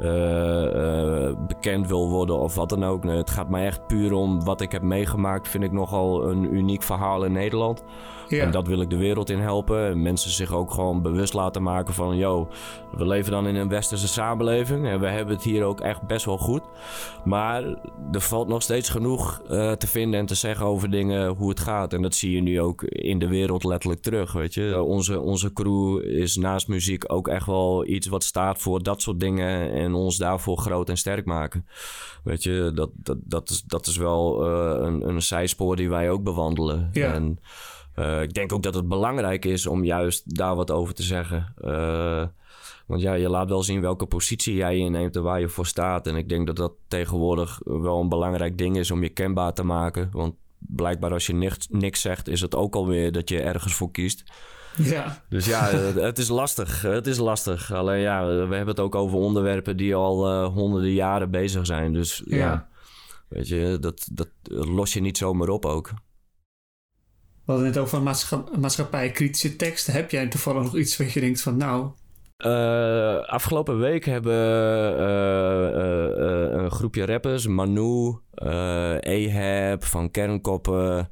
Uh, 0.01 0.75
uh, 0.75 1.33
bekend 1.47 1.89
wil 1.89 2.09
worden 2.09 2.39
of 2.39 2.55
wat 2.55 2.69
dan 2.69 2.85
ook. 2.85 3.05
Het 3.05 3.31
gaat 3.31 3.49
mij 3.49 3.67
echt 3.67 3.87
puur 3.87 4.13
om 4.13 4.45
wat 4.45 4.61
ik 4.61 4.73
heb 4.73 4.83
meegemaakt. 4.83 5.49
Vind 5.49 5.65
ik 5.65 5.73
nogal 5.73 6.29
een 6.29 6.55
uniek 6.55 6.83
verhaal 6.83 7.25
in 7.25 7.33
Nederland. 7.33 7.83
Ja. 8.29 8.45
En 8.45 8.51
dat 8.51 8.67
wil 8.67 8.81
ik 8.81 8.91
de 8.91 8.97
wereld 8.97 9.31
in 9.31 9.39
helpen. 9.39 9.87
En 9.87 10.03
mensen 10.03 10.31
zich 10.31 10.53
ook 10.53 10.71
gewoon 10.71 11.03
bewust 11.03 11.35
laten 11.35 11.63
maken 11.63 11.95
van... 11.95 12.17
yo, 12.17 12.49
we 12.97 13.07
leven 13.07 13.33
dan 13.33 13.47
in 13.47 13.55
een 13.55 13.69
westerse 13.69 14.09
samenleving... 14.09 14.87
en 14.87 15.01
we 15.01 15.07
hebben 15.07 15.35
het 15.35 15.45
hier 15.45 15.65
ook 15.65 15.81
echt 15.81 16.03
best 16.03 16.25
wel 16.25 16.39
goed. 16.39 16.63
Maar 17.25 17.63
er 18.13 18.21
valt 18.21 18.49
nog 18.49 18.63
steeds 18.63 18.89
genoeg 18.89 19.43
uh, 19.51 19.73
te 19.73 19.87
vinden 19.87 20.21
en 20.21 20.27
te 20.27 20.35
zeggen 20.35 20.67
over 20.67 20.91
dingen... 20.91 21.29
hoe 21.29 21.49
het 21.49 21.61
gaat. 21.61 21.93
En 21.93 22.03
dat 22.03 22.15
zie 22.15 22.33
je 22.33 22.41
nu 22.41 22.61
ook 22.61 22.83
in 22.83 23.19
de 23.19 23.29
wereld 23.29 23.65
letterlijk 23.65 24.03
terug, 24.03 24.33
weet 24.33 24.55
je. 24.55 24.83
Onze, 24.83 25.21
onze 25.21 25.53
crew 25.53 26.03
is 26.03 26.37
naast 26.37 26.69
muziek 26.69 27.13
ook 27.13 27.29
echt 27.29 27.47
wel 27.47 27.87
iets 27.87 28.07
wat 28.07 28.25
staat 28.25 28.59
voor 28.59 28.83
dat 28.83 29.03
soort 29.03 29.21
dingen... 29.21 29.73
en 29.73 29.95
ons 29.95 30.17
daarvoor 30.17 30.59
groot 30.59 30.89
en 30.89 30.97
sterk 30.97 31.25
maken. 31.25 31.67
Weet 32.25 32.43
je, 32.43 32.71
dat, 32.75 32.91
dat, 32.95 33.17
dat, 33.25 33.51
is, 33.51 33.63
dat 33.63 33.87
is 33.87 33.97
wel 33.97 34.47
uh, 34.47 34.87
een, 34.87 35.09
een 35.09 35.23
zijspoor 35.23 35.77
die 35.77 35.89
wij 35.89 36.11
ook 36.11 36.23
bewandelen. 36.23 36.89
Ja. 36.93 37.13
En 37.13 37.39
uh, 37.99 38.23
ik 38.23 38.35
denk 38.35 38.53
ook 38.53 38.63
dat 38.63 38.75
het 38.75 38.89
belangrijk 38.89 39.45
is 39.45 39.67
om 39.67 39.85
juist 39.85 40.37
daar 40.37 40.55
wat 40.55 40.71
over 40.71 40.95
te 40.95 41.03
zeggen. 41.03 41.55
Uh, 41.65 42.27
want 42.87 43.01
ja, 43.01 43.15
je 43.15 43.29
laat 43.29 43.49
wel 43.49 43.63
zien 43.63 43.81
welke 43.81 44.07
positie 44.07 44.55
jij 44.55 44.77
inneemt 44.77 45.17
en 45.17 45.23
waar 45.23 45.41
je 45.41 45.49
voor 45.49 45.67
staat. 45.67 46.07
En 46.07 46.17
ik 46.17 46.29
denk 46.29 46.47
dat 46.47 46.57
dat 46.57 46.73
tegenwoordig 46.89 47.61
wel 47.65 48.01
een 48.01 48.09
belangrijk 48.09 48.59
ding 48.59 48.77
is 48.77 48.91
om 48.91 49.03
je 49.03 49.09
kenbaar 49.09 49.53
te 49.53 49.63
maken. 49.63 50.09
Want 50.13 50.35
blijkbaar 50.59 51.13
als 51.13 51.27
je 51.27 51.35
niks, 51.35 51.69
niks 51.71 52.01
zegt, 52.01 52.29
is 52.29 52.41
het 52.41 52.55
ook 52.55 52.75
alweer 52.75 53.13
dat 53.13 53.29
je 53.29 53.41
ergens 53.41 53.75
voor 53.75 53.91
kiest. 53.91 54.23
Ja. 54.77 55.23
Dus 55.29 55.47
ja, 55.47 55.65
het 56.11 56.19
is 56.19 56.29
lastig. 56.29 56.83
Het 56.83 57.07
is 57.07 57.19
lastig. 57.19 57.73
Alleen 57.73 58.01
ja, 58.01 58.27
we 58.27 58.33
hebben 58.33 58.67
het 58.67 58.81
ook 58.81 58.95
over 58.95 59.19
onderwerpen 59.19 59.77
die 59.77 59.95
al 59.95 60.33
uh, 60.33 60.55
honderden 60.55 60.93
jaren 60.93 61.31
bezig 61.31 61.67
zijn. 61.67 61.93
Dus 61.93 62.23
ja, 62.27 62.37
Ja. 62.37 62.69
weet 63.29 63.49
je, 63.49 63.77
dat, 63.81 64.09
dat 64.13 64.29
los 64.43 64.93
je 64.93 65.01
niet 65.01 65.19
zomaar 65.19 65.49
op 65.49 65.67
ook. 65.67 65.91
We 67.49 67.55
hadden 67.55 67.73
het 67.73 67.83
over 67.83 68.03
maatscha 68.03 68.45
maatschappij-kritische 68.59 69.57
teksten. 69.57 69.93
Heb 69.93 70.11
jij 70.11 70.29
toevallig 70.29 70.63
nog 70.63 70.77
iets 70.77 70.97
wat 70.97 71.13
je 71.13 71.21
denkt 71.21 71.41
van, 71.41 71.57
nou, 71.57 71.91
Uh, 72.39 73.19
afgelopen 73.27 73.79
week 73.79 74.05
hebben 74.05 74.35
uh, 75.01 75.09
uh, 76.19 76.63
een 76.63 76.71
groepje 76.71 77.07
rappers, 77.07 77.47
Manu, 77.47 78.19
Ahab 79.01 79.85
van 79.85 80.11
Kernkoppen, 80.11 81.11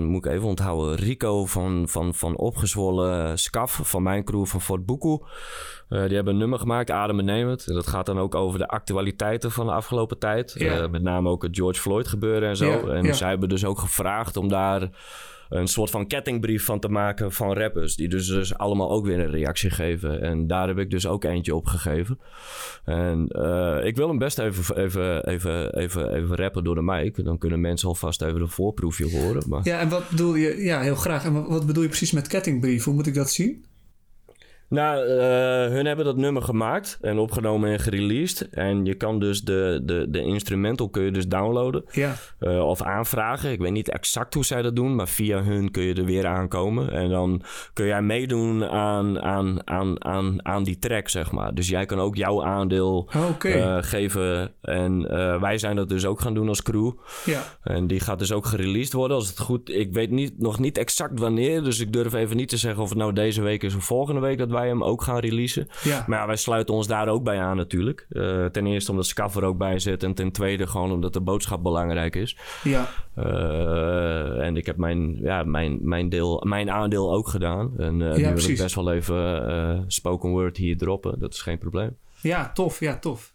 moet 0.00 0.24
ik 0.26 0.32
even 0.32 0.46
onthouden, 0.46 0.96
Rico 0.96 1.46
van, 1.46 1.88
van, 1.88 2.14
van 2.14 2.36
Opgezwollen, 2.36 3.38
Scaf 3.38 3.80
van 3.82 4.02
mijn 4.02 4.24
crew 4.24 4.46
van 4.46 4.60
Fort 4.60 4.86
Boekoe. 4.86 5.26
Die 5.88 5.98
hebben 5.98 6.32
een 6.32 6.38
nummer 6.38 6.58
gemaakt, 6.58 6.90
Adem 6.90 7.28
en 7.28 7.58
dat 7.64 7.86
gaat 7.86 8.06
dan 8.06 8.18
ook 8.18 8.34
over 8.34 8.58
de 8.58 8.68
actualiteiten 8.68 9.50
van 9.50 9.66
de 9.66 9.72
afgelopen 9.72 10.18
tijd. 10.18 10.54
Ja. 10.58 10.88
met 10.88 11.02
name 11.02 11.28
ook 11.28 11.42
het 11.42 11.56
George 11.56 11.80
Floyd 11.80 12.08
gebeuren 12.08 12.48
en 12.48 12.56
zo. 12.56 12.70
Ja, 12.70 12.94
en 12.94 13.14
zij 13.14 13.28
hebben 13.28 13.48
dus 13.48 13.64
ook 13.64 13.78
gevraagd 13.78 14.36
om 14.36 14.48
daar 14.48 14.88
een 15.48 15.66
soort 15.66 15.90
van 15.90 16.06
kettingbrief 16.06 16.64
van 16.64 16.80
te 16.80 16.88
maken 16.88 17.32
van 17.32 17.52
rappers. 17.52 17.96
Die 17.96 18.08
dus, 18.08 18.26
dus 18.26 18.58
allemaal 18.58 18.90
ook 18.90 19.06
weer 19.06 19.18
een 19.18 19.30
reactie 19.30 19.70
geven. 19.70 20.20
En 20.22 20.46
daar 20.46 20.68
heb 20.68 20.78
ik 20.78 20.90
dus 20.90 21.06
ook 21.06 21.24
eentje 21.24 21.54
op 21.54 21.66
gegeven. 21.66 22.18
En 22.84 23.28
uh, 23.32 23.78
ik 23.84 23.96
wil 23.96 24.08
hem 24.08 24.18
best 24.18 24.38
even, 24.38 24.76
even, 24.76 25.26
even, 25.28 25.76
even, 25.76 26.14
even 26.14 26.36
rappen 26.36 26.64
door 26.64 26.74
de 26.74 26.82
mic. 26.82 27.24
Dan 27.24 27.38
kunnen 27.38 27.60
mensen 27.60 27.88
alvast 27.88 28.22
even 28.22 28.40
een 28.40 28.48
voorproefje 28.48 29.18
horen. 29.18 29.42
Maar... 29.48 29.60
ja, 29.64 29.78
en 29.78 29.88
wat 29.88 30.08
bedoel 30.08 30.34
je, 30.34 30.56
ja, 30.56 30.80
heel 30.80 30.94
graag. 30.94 31.24
En 31.24 31.48
wat 31.48 31.66
bedoel 31.66 31.82
je 31.82 31.88
precies 31.88 32.12
met 32.12 32.26
kettingbrief? 32.28 32.84
Hoe 32.84 32.94
moet 32.94 33.06
ik 33.06 33.14
dat 33.14 33.30
zien? 33.30 33.64
Nou, 34.68 35.06
uh, 35.08 35.16
hun 35.74 35.86
hebben 35.86 36.04
dat 36.04 36.16
nummer 36.16 36.42
gemaakt 36.42 36.98
en 37.00 37.18
opgenomen 37.18 37.70
en 37.70 37.78
gereleased. 37.78 38.48
En 38.50 38.84
je 38.84 38.94
kan 38.94 39.18
dus 39.18 39.42
de, 39.42 39.80
de, 39.82 40.06
de 40.08 40.20
instrumental 40.20 40.88
kun 40.88 41.02
je 41.02 41.10
dus 41.10 41.28
downloaden. 41.28 41.84
Ja. 41.90 42.14
Uh, 42.40 42.66
of 42.66 42.82
aanvragen. 42.82 43.50
Ik 43.50 43.58
weet 43.58 43.72
niet 43.72 43.90
exact 43.90 44.34
hoe 44.34 44.44
zij 44.44 44.62
dat 44.62 44.76
doen, 44.76 44.94
maar 44.94 45.08
via 45.08 45.42
hun 45.42 45.70
kun 45.70 45.82
je 45.82 45.94
er 45.94 46.04
weer 46.04 46.26
aankomen. 46.26 46.90
En 46.90 47.10
dan 47.10 47.42
kun 47.72 47.86
jij 47.86 48.02
meedoen 48.02 48.64
aan, 48.64 49.20
aan, 49.20 49.68
aan, 49.68 50.04
aan, 50.04 50.46
aan 50.46 50.62
die 50.62 50.78
track, 50.78 51.08
zeg 51.08 51.32
maar. 51.32 51.54
Dus 51.54 51.68
jij 51.68 51.86
kan 51.86 52.00
ook 52.00 52.16
jouw 52.16 52.44
aandeel 52.44 53.08
oh, 53.16 53.28
okay. 53.30 53.56
uh, 53.56 53.76
geven. 53.80 54.52
En 54.60 55.10
wij 55.40 55.58
zijn 55.58 55.76
dat 55.76 55.88
dus 55.88 56.06
ook 56.06 56.20
gaan 56.20 56.34
doen 56.34 56.48
als 56.48 56.62
crew. 56.62 56.92
Ja. 57.24 57.42
En 57.62 57.86
die 57.86 58.00
gaat 58.00 58.18
dus 58.18 58.32
ook 58.32 58.46
gereleased 58.46 58.92
worden 58.92 59.16
als 59.16 59.28
het 59.28 59.38
goed... 59.38 59.70
Ik 59.70 59.92
weet 59.92 60.10
niet, 60.10 60.38
nog 60.38 60.58
niet 60.58 60.78
exact 60.78 61.18
wanneer, 61.18 61.62
dus 61.62 61.80
ik 61.80 61.92
durf 61.92 62.14
even 62.14 62.36
niet 62.36 62.48
te 62.48 62.56
zeggen 62.56 62.82
of 62.82 62.88
het 62.88 62.98
nou 62.98 63.12
deze 63.12 63.42
week 63.42 63.62
is 63.62 63.74
of 63.74 63.84
volgende 63.84 64.20
week 64.20 64.38
dat 64.38 64.54
wij 64.56 64.68
hem 64.68 64.84
ook 64.84 65.02
gaan 65.02 65.18
releasen. 65.18 65.68
Ja. 65.82 66.04
Maar 66.06 66.18
ja, 66.18 66.26
wij 66.26 66.36
sluiten 66.36 66.74
ons 66.74 66.86
daar 66.86 67.08
ook 67.08 67.24
bij 67.24 67.40
aan 67.40 67.56
natuurlijk. 67.56 68.06
Uh, 68.10 68.44
ten 68.44 68.66
eerste 68.66 68.90
omdat 68.90 69.06
Scaf 69.06 69.36
er 69.36 69.44
ook 69.44 69.58
bij 69.58 69.78
zit. 69.78 70.02
En 70.02 70.14
ten 70.14 70.32
tweede 70.32 70.66
gewoon 70.66 70.92
omdat 70.92 71.12
de 71.12 71.20
boodschap 71.20 71.62
belangrijk 71.62 72.16
is. 72.16 72.36
Ja. 72.62 72.88
Uh, 73.18 74.46
en 74.46 74.56
ik 74.56 74.66
heb 74.66 74.76
mijn, 74.76 75.18
ja, 75.22 75.42
mijn, 75.42 75.78
mijn, 75.82 76.08
deel, 76.08 76.42
mijn 76.46 76.70
aandeel 76.70 77.12
ook 77.12 77.28
gedaan. 77.28 77.72
En 77.78 78.00
uh, 78.00 78.06
ja, 78.08 78.16
nu 78.16 78.22
wil 78.22 78.32
precies. 78.32 78.48
ik 78.48 78.58
best 78.58 78.74
wel 78.74 78.92
even 78.92 79.84
spoken 79.86 80.30
word 80.30 80.56
hier 80.56 80.78
droppen. 80.78 81.18
Dat 81.18 81.32
is 81.32 81.42
geen 81.42 81.58
probleem. 81.58 81.96
Ja, 82.20 82.50
tof. 82.52 82.80
Ja, 82.80 82.98
tof. 82.98 83.34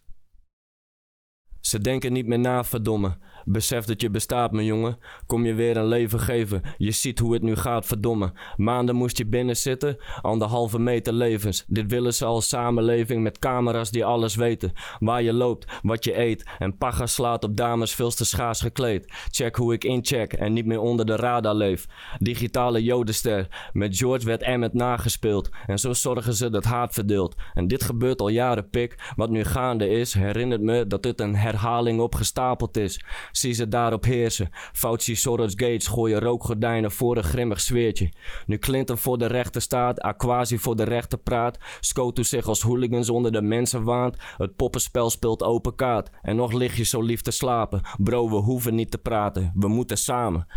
Ze 1.61 1.81
denken 1.81 2.13
niet 2.13 2.27
meer 2.27 2.39
na, 2.39 2.63
verdomme. 2.63 3.17
Besef 3.45 3.85
dat 3.85 4.01
je 4.01 4.09
bestaat, 4.09 4.51
mijn 4.51 4.65
jongen. 4.65 4.97
Kom 5.25 5.45
je 5.45 5.53
weer 5.53 5.77
een 5.77 5.85
leven 5.85 6.19
geven. 6.19 6.61
Je 6.77 6.91
ziet 6.91 7.19
hoe 7.19 7.33
het 7.33 7.41
nu 7.41 7.55
gaat, 7.55 7.85
verdomme. 7.85 8.33
Maanden 8.57 8.95
moest 8.95 9.17
je 9.17 9.25
binnen 9.25 9.57
zitten, 9.57 9.97
anderhalve 10.21 10.79
meter 10.79 11.13
levens. 11.13 11.63
Dit 11.67 11.91
willen 11.91 12.13
ze 12.13 12.25
als 12.25 12.47
samenleving 12.47 13.23
met 13.23 13.39
camera's 13.39 13.91
die 13.91 14.05
alles 14.05 14.35
weten. 14.35 14.71
Waar 14.99 15.21
je 15.21 15.33
loopt, 15.33 15.71
wat 15.81 16.03
je 16.03 16.19
eet. 16.19 16.49
En 16.59 16.77
paga 16.77 17.05
slaat 17.05 17.43
op 17.43 17.57
dames 17.57 17.95
veel 17.95 18.11
te 18.11 18.25
schaars 18.25 18.61
gekleed. 18.61 19.13
Check 19.29 19.55
hoe 19.55 19.73
ik 19.73 19.83
incheck 19.83 20.33
en 20.33 20.53
niet 20.53 20.65
meer 20.65 20.79
onder 20.79 21.05
de 21.05 21.15
radar 21.15 21.55
leef. 21.55 21.85
Digitale 22.19 22.83
jodenster. 22.83 23.69
Met 23.73 23.97
George 23.97 24.25
werd 24.25 24.41
Emmet 24.41 24.73
nagespeeld. 24.73 25.49
En 25.67 25.79
zo 25.79 25.93
zorgen 25.93 26.33
ze 26.33 26.49
dat 26.49 26.63
haat 26.63 26.93
verdeelt. 26.93 27.35
En 27.53 27.67
dit 27.67 27.83
gebeurt 27.83 28.21
al 28.21 28.29
jaren, 28.29 28.69
pik. 28.69 29.11
Wat 29.15 29.29
nu 29.29 29.43
gaande 29.43 29.89
is, 29.89 30.13
herinnert 30.13 30.61
me 30.61 30.87
dat 30.87 31.03
dit 31.03 31.19
een 31.19 31.35
herhaling 31.35 31.99
opgestapeld 31.99 32.77
is. 32.77 33.03
Zie 33.31 33.53
ze 33.53 33.67
daarop 33.67 34.03
heersen. 34.03 34.49
Fauci, 34.73 35.15
Soros, 35.15 35.53
Gates 35.55 35.87
gooien 35.87 36.19
rookgordijnen 36.19 36.91
voor 36.91 37.17
een 37.17 37.23
grimmig 37.23 37.61
sfeertje. 37.61 38.11
Nu 38.45 38.57
Clinton 38.57 38.97
voor 38.97 39.17
de 39.17 39.25
rechter 39.25 39.61
staat, 39.61 40.01
Aquasi 40.01 40.57
voor 40.57 40.75
de 40.75 40.83
rechter 40.83 41.17
praat. 41.17 41.57
Scoto 41.79 42.23
zich 42.23 42.47
als 42.47 42.61
hooligans 42.61 43.09
onder 43.09 43.31
de 43.31 43.41
mensen 43.41 43.83
waant. 43.83 44.17
Het 44.37 44.55
poppenspel 44.55 45.09
speelt 45.09 45.43
open 45.43 45.75
kaart. 45.75 46.09
En 46.21 46.35
nog 46.35 46.51
lig 46.51 46.75
je 46.77 46.83
zo 46.83 47.01
lief 47.01 47.21
te 47.21 47.31
slapen. 47.31 47.81
Bro, 47.97 48.29
we 48.29 48.35
hoeven 48.35 48.75
niet 48.75 48.91
te 48.91 48.97
praten. 48.97 49.51
We 49.55 49.67
moeten 49.67 49.97
samen. 49.97 50.47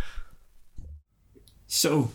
Zo. 1.67 2.11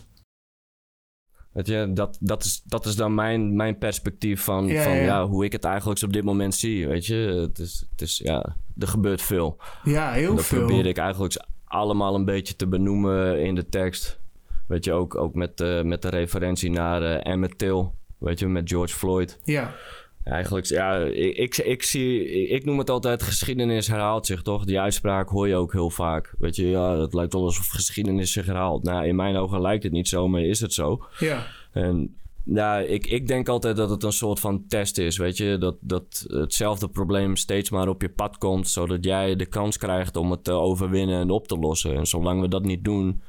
Weet 1.52 1.66
je, 1.66 1.90
dat, 1.92 2.18
dat, 2.20 2.44
is, 2.44 2.62
dat 2.64 2.86
is 2.86 2.96
dan 2.96 3.14
mijn, 3.14 3.56
mijn 3.56 3.78
perspectief 3.78 4.42
van, 4.42 4.66
Ja, 4.66 4.82
van 4.82 4.96
ja. 4.96 5.02
ja, 5.02 5.26
hoe 5.26 5.44
ik 5.44 5.52
het 5.52 5.64
eigenlijk 5.64 6.02
op 6.02 6.12
dit 6.12 6.24
moment 6.24 6.54
zie. 6.54 6.88
Weet 6.88 7.06
je, 7.06 7.14
het 7.16 7.58
is, 7.58 7.86
het 7.90 8.00
is, 8.00 8.18
ja, 8.24 8.56
er 8.78 8.88
gebeurt 8.88 9.22
veel. 9.22 9.56
Ja, 9.84 10.12
heel 10.12 10.30
En 10.30 10.36
dat 10.36 10.44
veel. 10.44 10.66
probeer 10.66 10.86
ik 10.86 10.96
eigenlijk 10.98 11.44
allemaal 11.64 12.14
een 12.14 12.24
beetje 12.24 12.56
te 12.56 12.66
benoemen 12.66 13.40
in 13.40 13.54
de 13.54 13.68
tekst. 13.68 14.20
Weet 14.66 14.84
je, 14.84 14.92
ook, 14.92 15.14
ook 15.14 15.34
met, 15.34 15.60
uh, 15.60 15.82
met 15.82 16.02
de 16.02 16.08
referentie 16.08 16.70
naar 16.70 17.02
uh, 17.02 17.32
Emmett 17.32 17.58
Till. 17.58 17.84
Weet 18.18 18.38
je, 18.38 18.46
met 18.46 18.68
George 18.68 18.96
Floyd. 18.96 19.38
Ja. 19.44 19.74
Eigenlijk, 20.24 20.66
ja, 20.66 20.96
ik, 20.96 21.36
ik, 21.36 21.56
ik, 21.56 21.82
zie, 21.82 22.24
ik 22.48 22.64
noem 22.64 22.78
het 22.78 22.90
altijd 22.90 23.22
geschiedenis 23.22 23.86
herhaalt 23.86 24.26
zich, 24.26 24.42
toch? 24.42 24.64
Die 24.64 24.80
uitspraak 24.80 25.28
hoor 25.28 25.48
je 25.48 25.56
ook 25.56 25.72
heel 25.72 25.90
vaak. 25.90 26.34
Weet 26.38 26.56
je, 26.56 26.68
ja, 26.68 26.98
het 26.98 27.14
lijkt 27.14 27.32
wel 27.32 27.44
alsof 27.44 27.68
geschiedenis 27.68 28.32
zich 28.32 28.46
herhaalt. 28.46 28.82
Nou, 28.82 29.06
in 29.06 29.16
mijn 29.16 29.36
ogen 29.36 29.60
lijkt 29.60 29.82
het 29.82 29.92
niet 29.92 30.08
zo, 30.08 30.28
maar 30.28 30.40
is 30.40 30.60
het 30.60 30.72
zo. 30.72 31.04
Ja. 31.18 31.46
En 31.72 32.16
ja, 32.44 32.78
ik, 32.78 33.06
ik 33.06 33.26
denk 33.26 33.48
altijd 33.48 33.76
dat 33.76 33.90
het 33.90 34.02
een 34.02 34.12
soort 34.12 34.40
van 34.40 34.66
test 34.68 34.98
is, 34.98 35.16
weet 35.16 35.36
je. 35.36 35.58
Dat, 35.58 35.76
dat 35.80 36.24
hetzelfde 36.26 36.88
probleem 36.88 37.36
steeds 37.36 37.70
maar 37.70 37.88
op 37.88 38.02
je 38.02 38.08
pad 38.08 38.38
komt, 38.38 38.68
zodat 38.68 39.04
jij 39.04 39.36
de 39.36 39.46
kans 39.46 39.76
krijgt 39.76 40.16
om 40.16 40.30
het 40.30 40.44
te 40.44 40.52
overwinnen 40.52 41.20
en 41.20 41.30
op 41.30 41.48
te 41.48 41.58
lossen. 41.58 41.96
En 41.96 42.06
zolang 42.06 42.40
we 42.40 42.48
dat 42.48 42.64
niet 42.64 42.84
doen, 42.84 43.22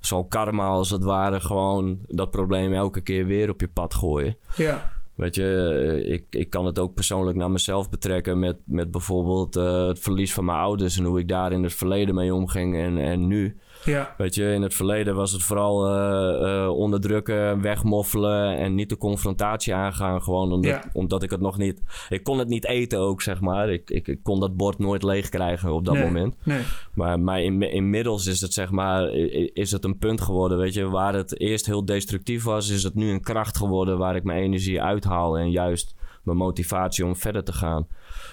zal 0.00 0.24
karma 0.24 0.66
als 0.66 0.90
het 0.90 1.02
ware 1.04 1.40
gewoon 1.40 1.98
dat 2.06 2.30
probleem 2.30 2.72
elke 2.72 3.00
keer 3.00 3.26
weer 3.26 3.50
op 3.50 3.60
je 3.60 3.68
pad 3.68 3.94
gooien. 3.94 4.36
Ja. 4.56 4.95
Weet 5.16 5.34
je, 5.34 6.02
ik, 6.06 6.24
ik 6.30 6.50
kan 6.50 6.66
het 6.66 6.78
ook 6.78 6.94
persoonlijk 6.94 7.36
naar 7.36 7.50
mezelf 7.50 7.90
betrekken 7.90 8.38
met, 8.38 8.56
met 8.64 8.90
bijvoorbeeld 8.90 9.56
uh, 9.56 9.86
het 9.86 9.98
verlies 9.98 10.32
van 10.32 10.44
mijn 10.44 10.58
ouders 10.58 10.98
en 10.98 11.04
hoe 11.04 11.18
ik 11.18 11.28
daar 11.28 11.52
in 11.52 11.62
het 11.62 11.74
verleden 11.74 12.14
mee 12.14 12.34
omging 12.34 12.76
en, 12.76 12.98
en 12.98 13.26
nu. 13.26 13.56
Ja. 13.84 14.14
Weet 14.16 14.34
je, 14.34 14.52
in 14.52 14.62
het 14.62 14.74
verleden 14.74 15.14
was 15.14 15.32
het 15.32 15.42
vooral 15.42 15.86
uh, 15.86 16.40
uh, 16.42 16.68
onderdrukken, 16.68 17.60
wegmoffelen 17.60 18.56
en 18.56 18.74
niet 18.74 18.88
de 18.88 18.96
confrontatie 18.96 19.74
aangaan. 19.74 20.22
Gewoon 20.22 20.52
omdat, 20.52 20.70
Ja. 20.70 20.90
omdat 20.92 21.22
ik 21.22 21.30
het 21.30 21.40
nog 21.40 21.58
niet... 21.58 21.82
Ik 22.08 22.24
kon 22.24 22.38
het 22.38 22.48
niet 22.48 22.66
eten 22.66 22.98
ook, 22.98 23.22
zeg 23.22 23.40
maar. 23.40 23.72
Ik, 23.72 23.90
ik, 23.90 24.08
ik 24.08 24.22
kon 24.22 24.40
dat 24.40 24.56
bord 24.56 24.78
nooit 24.78 25.02
leeg 25.02 25.28
krijgen 25.28 25.72
op 25.72 25.84
dat 25.84 25.94
nee. 25.94 26.04
moment. 26.04 26.34
Nee. 26.42 26.62
Maar, 26.94 27.20
maar 27.20 27.42
in, 27.42 27.62
inmiddels 27.62 28.26
is 28.26 28.40
het 28.40 28.52
zeg 28.52 28.70
maar, 28.70 29.10
is 29.52 29.70
het 29.70 29.84
een 29.84 29.98
punt 29.98 30.20
geworden, 30.20 30.58
weet 30.58 30.74
je, 30.74 30.88
waar 30.88 31.14
het 31.14 31.40
eerst 31.40 31.66
heel 31.66 31.84
destructief 31.84 32.44
was, 32.44 32.68
is 32.68 32.82
het 32.82 32.94
nu 32.94 33.10
een 33.10 33.22
kracht 33.22 33.56
geworden 33.56 33.98
waar 33.98 34.16
ik 34.16 34.24
mijn 34.24 34.42
energie 34.42 34.82
uithaal 34.82 35.38
en 35.38 35.50
juist 35.50 35.94
mijn 36.26 36.38
motivatie 36.38 37.04
om 37.04 37.16
verder 37.16 37.44
te 37.44 37.52
gaan. 37.52 37.86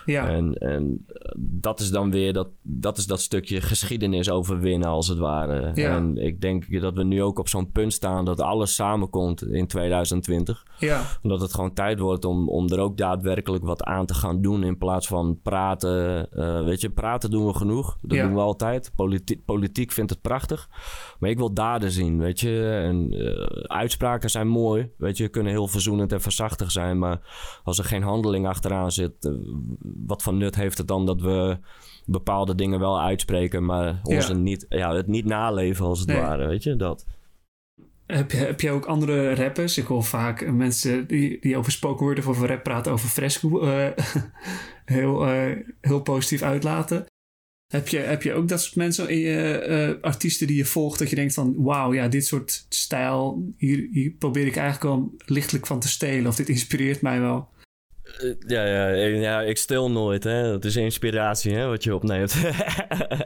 Ja. 0.05 0.27
En, 0.29 0.53
en 0.53 1.05
eh, 1.07 1.31
dat 1.37 1.79
is 1.79 1.89
dan 1.91 2.11
weer 2.11 2.33
dat, 2.33 2.47
dat, 2.61 2.97
is 2.97 3.05
dat 3.05 3.21
stukje 3.21 3.61
geschiedenis 3.61 4.29
overwinnen, 4.29 4.87
als 4.87 5.07
het 5.07 5.17
ware. 5.17 5.71
Ja. 5.73 5.95
En 5.95 6.17
ik 6.17 6.41
denk 6.41 6.81
dat 6.81 6.93
we 6.93 7.03
nu 7.03 7.23
ook 7.23 7.39
op 7.39 7.47
zo'n 7.49 7.71
punt 7.71 7.93
staan 7.93 8.25
dat 8.25 8.41
alles 8.41 8.75
samenkomt 8.75 9.45
in 9.47 9.67
2020. 9.67 10.63
ja. 10.79 11.01
Dat 11.21 11.41
het 11.41 11.53
gewoon 11.53 11.73
tijd 11.73 11.99
wordt 11.99 12.25
om, 12.25 12.49
om 12.49 12.69
er 12.69 12.79
ook 12.79 12.97
daadwerkelijk 12.97 13.63
wat 13.63 13.83
aan 13.83 14.05
te 14.05 14.13
gaan 14.13 14.41
doen. 14.41 14.63
In 14.63 14.77
plaats 14.77 15.07
van 15.07 15.39
praten. 15.43 16.27
Eh, 16.31 16.63
weet 16.63 16.81
je, 16.81 16.89
praten 16.89 17.31
doen 17.31 17.45
we 17.45 17.53
genoeg. 17.53 17.97
Dat 18.01 18.17
Ja. 18.17 18.23
doen 18.23 18.33
we 18.33 18.39
altijd. 18.39 18.91
Politiek, 18.95 19.45
politiek 19.45 19.91
vindt 19.91 20.09
het 20.11 20.21
prachtig. 20.21 20.69
Maar 21.19 21.29
ik 21.29 21.37
wil 21.37 21.53
daden 21.53 21.91
zien, 21.91 22.17
weet 22.19 22.39
je. 22.39 22.81
En 22.83 23.11
eh, 23.11 23.45
uitspraken 23.77 24.29
zijn 24.29 24.47
mooi. 24.47 24.89
Weet 24.97 25.17
je, 25.17 25.27
kunnen 25.29 25.51
heel 25.51 25.67
verzoenend 25.67 26.11
en 26.11 26.21
verzachtend 26.21 26.71
zijn. 26.71 26.99
Maar 26.99 27.19
als 27.63 27.77
er 27.77 27.82
er 27.83 27.89
geen 27.89 28.03
handeling 28.03 28.47
achteraan 28.47 28.91
zit, 28.91 29.25
eh, 29.25 29.31
wat 30.05 30.23
van 30.23 30.37
nut 30.37 30.55
heeft 30.55 30.77
het 30.77 30.87
dan 30.87 31.05
dat 31.05 31.21
we 31.21 31.57
bepaalde 32.05 32.55
dingen 32.55 32.79
wel 32.79 33.01
uitspreken, 33.01 33.65
maar 33.65 33.99
ons 34.03 34.27
Ja. 34.27 34.33
niet, 34.33 34.65
ja, 34.69 34.95
het 34.95 35.07
niet 35.07 35.25
naleven 35.25 35.85
als 35.85 35.99
het 35.99 36.07
Nee. 36.07 36.17
ware, 36.17 36.47
weet 36.47 36.63
je, 36.63 36.75
dat. 36.75 37.05
Heb 38.05 38.31
je, 38.31 38.37
heb 38.37 38.61
je 38.61 38.71
ook 38.71 38.85
andere 38.85 39.35
rappers? 39.35 39.77
Ik 39.77 39.85
hoor 39.85 40.03
vaak 40.03 40.41
eh, 40.41 40.51
mensen 40.51 41.07
die, 41.07 41.41
die 41.41 41.57
over 41.57 41.71
spoken 41.71 42.05
word 42.05 42.19
of 42.19 42.27
over 42.27 42.47
rap 42.47 42.63
praten 42.63 42.91
over 42.91 43.09
fresco 43.09 43.61
eh, 43.61 43.91
heel, 44.85 45.25
heel 45.81 46.01
positief 46.01 46.41
uitlaten. 46.41 47.05
Heb 47.67 47.87
je, 47.87 47.97
heb 47.97 48.23
je 48.23 48.33
ook 48.33 48.47
dat 48.47 48.61
soort 48.61 48.75
mensen, 48.75 49.09
in 49.09 49.17
je, 49.17 49.97
artiesten 50.01 50.47
die 50.47 50.55
je 50.55 50.65
volgt, 50.65 50.99
dat 50.99 51.09
je 51.09 51.15
denkt 51.15 51.33
van 51.33 51.53
wauw, 51.57 51.93
ja, 51.93 52.07
dit 52.07 52.25
soort 52.25 52.65
stijl, 52.69 53.53
hier, 53.57 53.87
hier 53.91 54.11
probeer 54.11 54.47
ik 54.47 54.55
eigenlijk 54.55 54.95
wel 54.95 55.13
lichtelijk 55.25 55.67
van 55.67 55.79
te 55.79 55.87
stelen 55.87 56.27
of 56.27 56.35
dit 56.35 56.49
inspireert 56.49 57.01
mij 57.01 57.19
wel. 57.19 57.49
Eh, 58.19 58.29
Ja, 58.47 58.65
ja, 58.65 58.89
eh, 58.91 59.21
ja, 59.21 59.41
ik 59.41 59.57
stil 59.57 59.91
nooit, 59.91 60.23
hè. 60.23 60.31
Het 60.51 60.65
is 60.65 60.75
inspiratie, 60.75 61.53
hè, 61.55 61.67
wat 61.67 61.83
je 61.83 61.95
opneemt. 61.95 62.35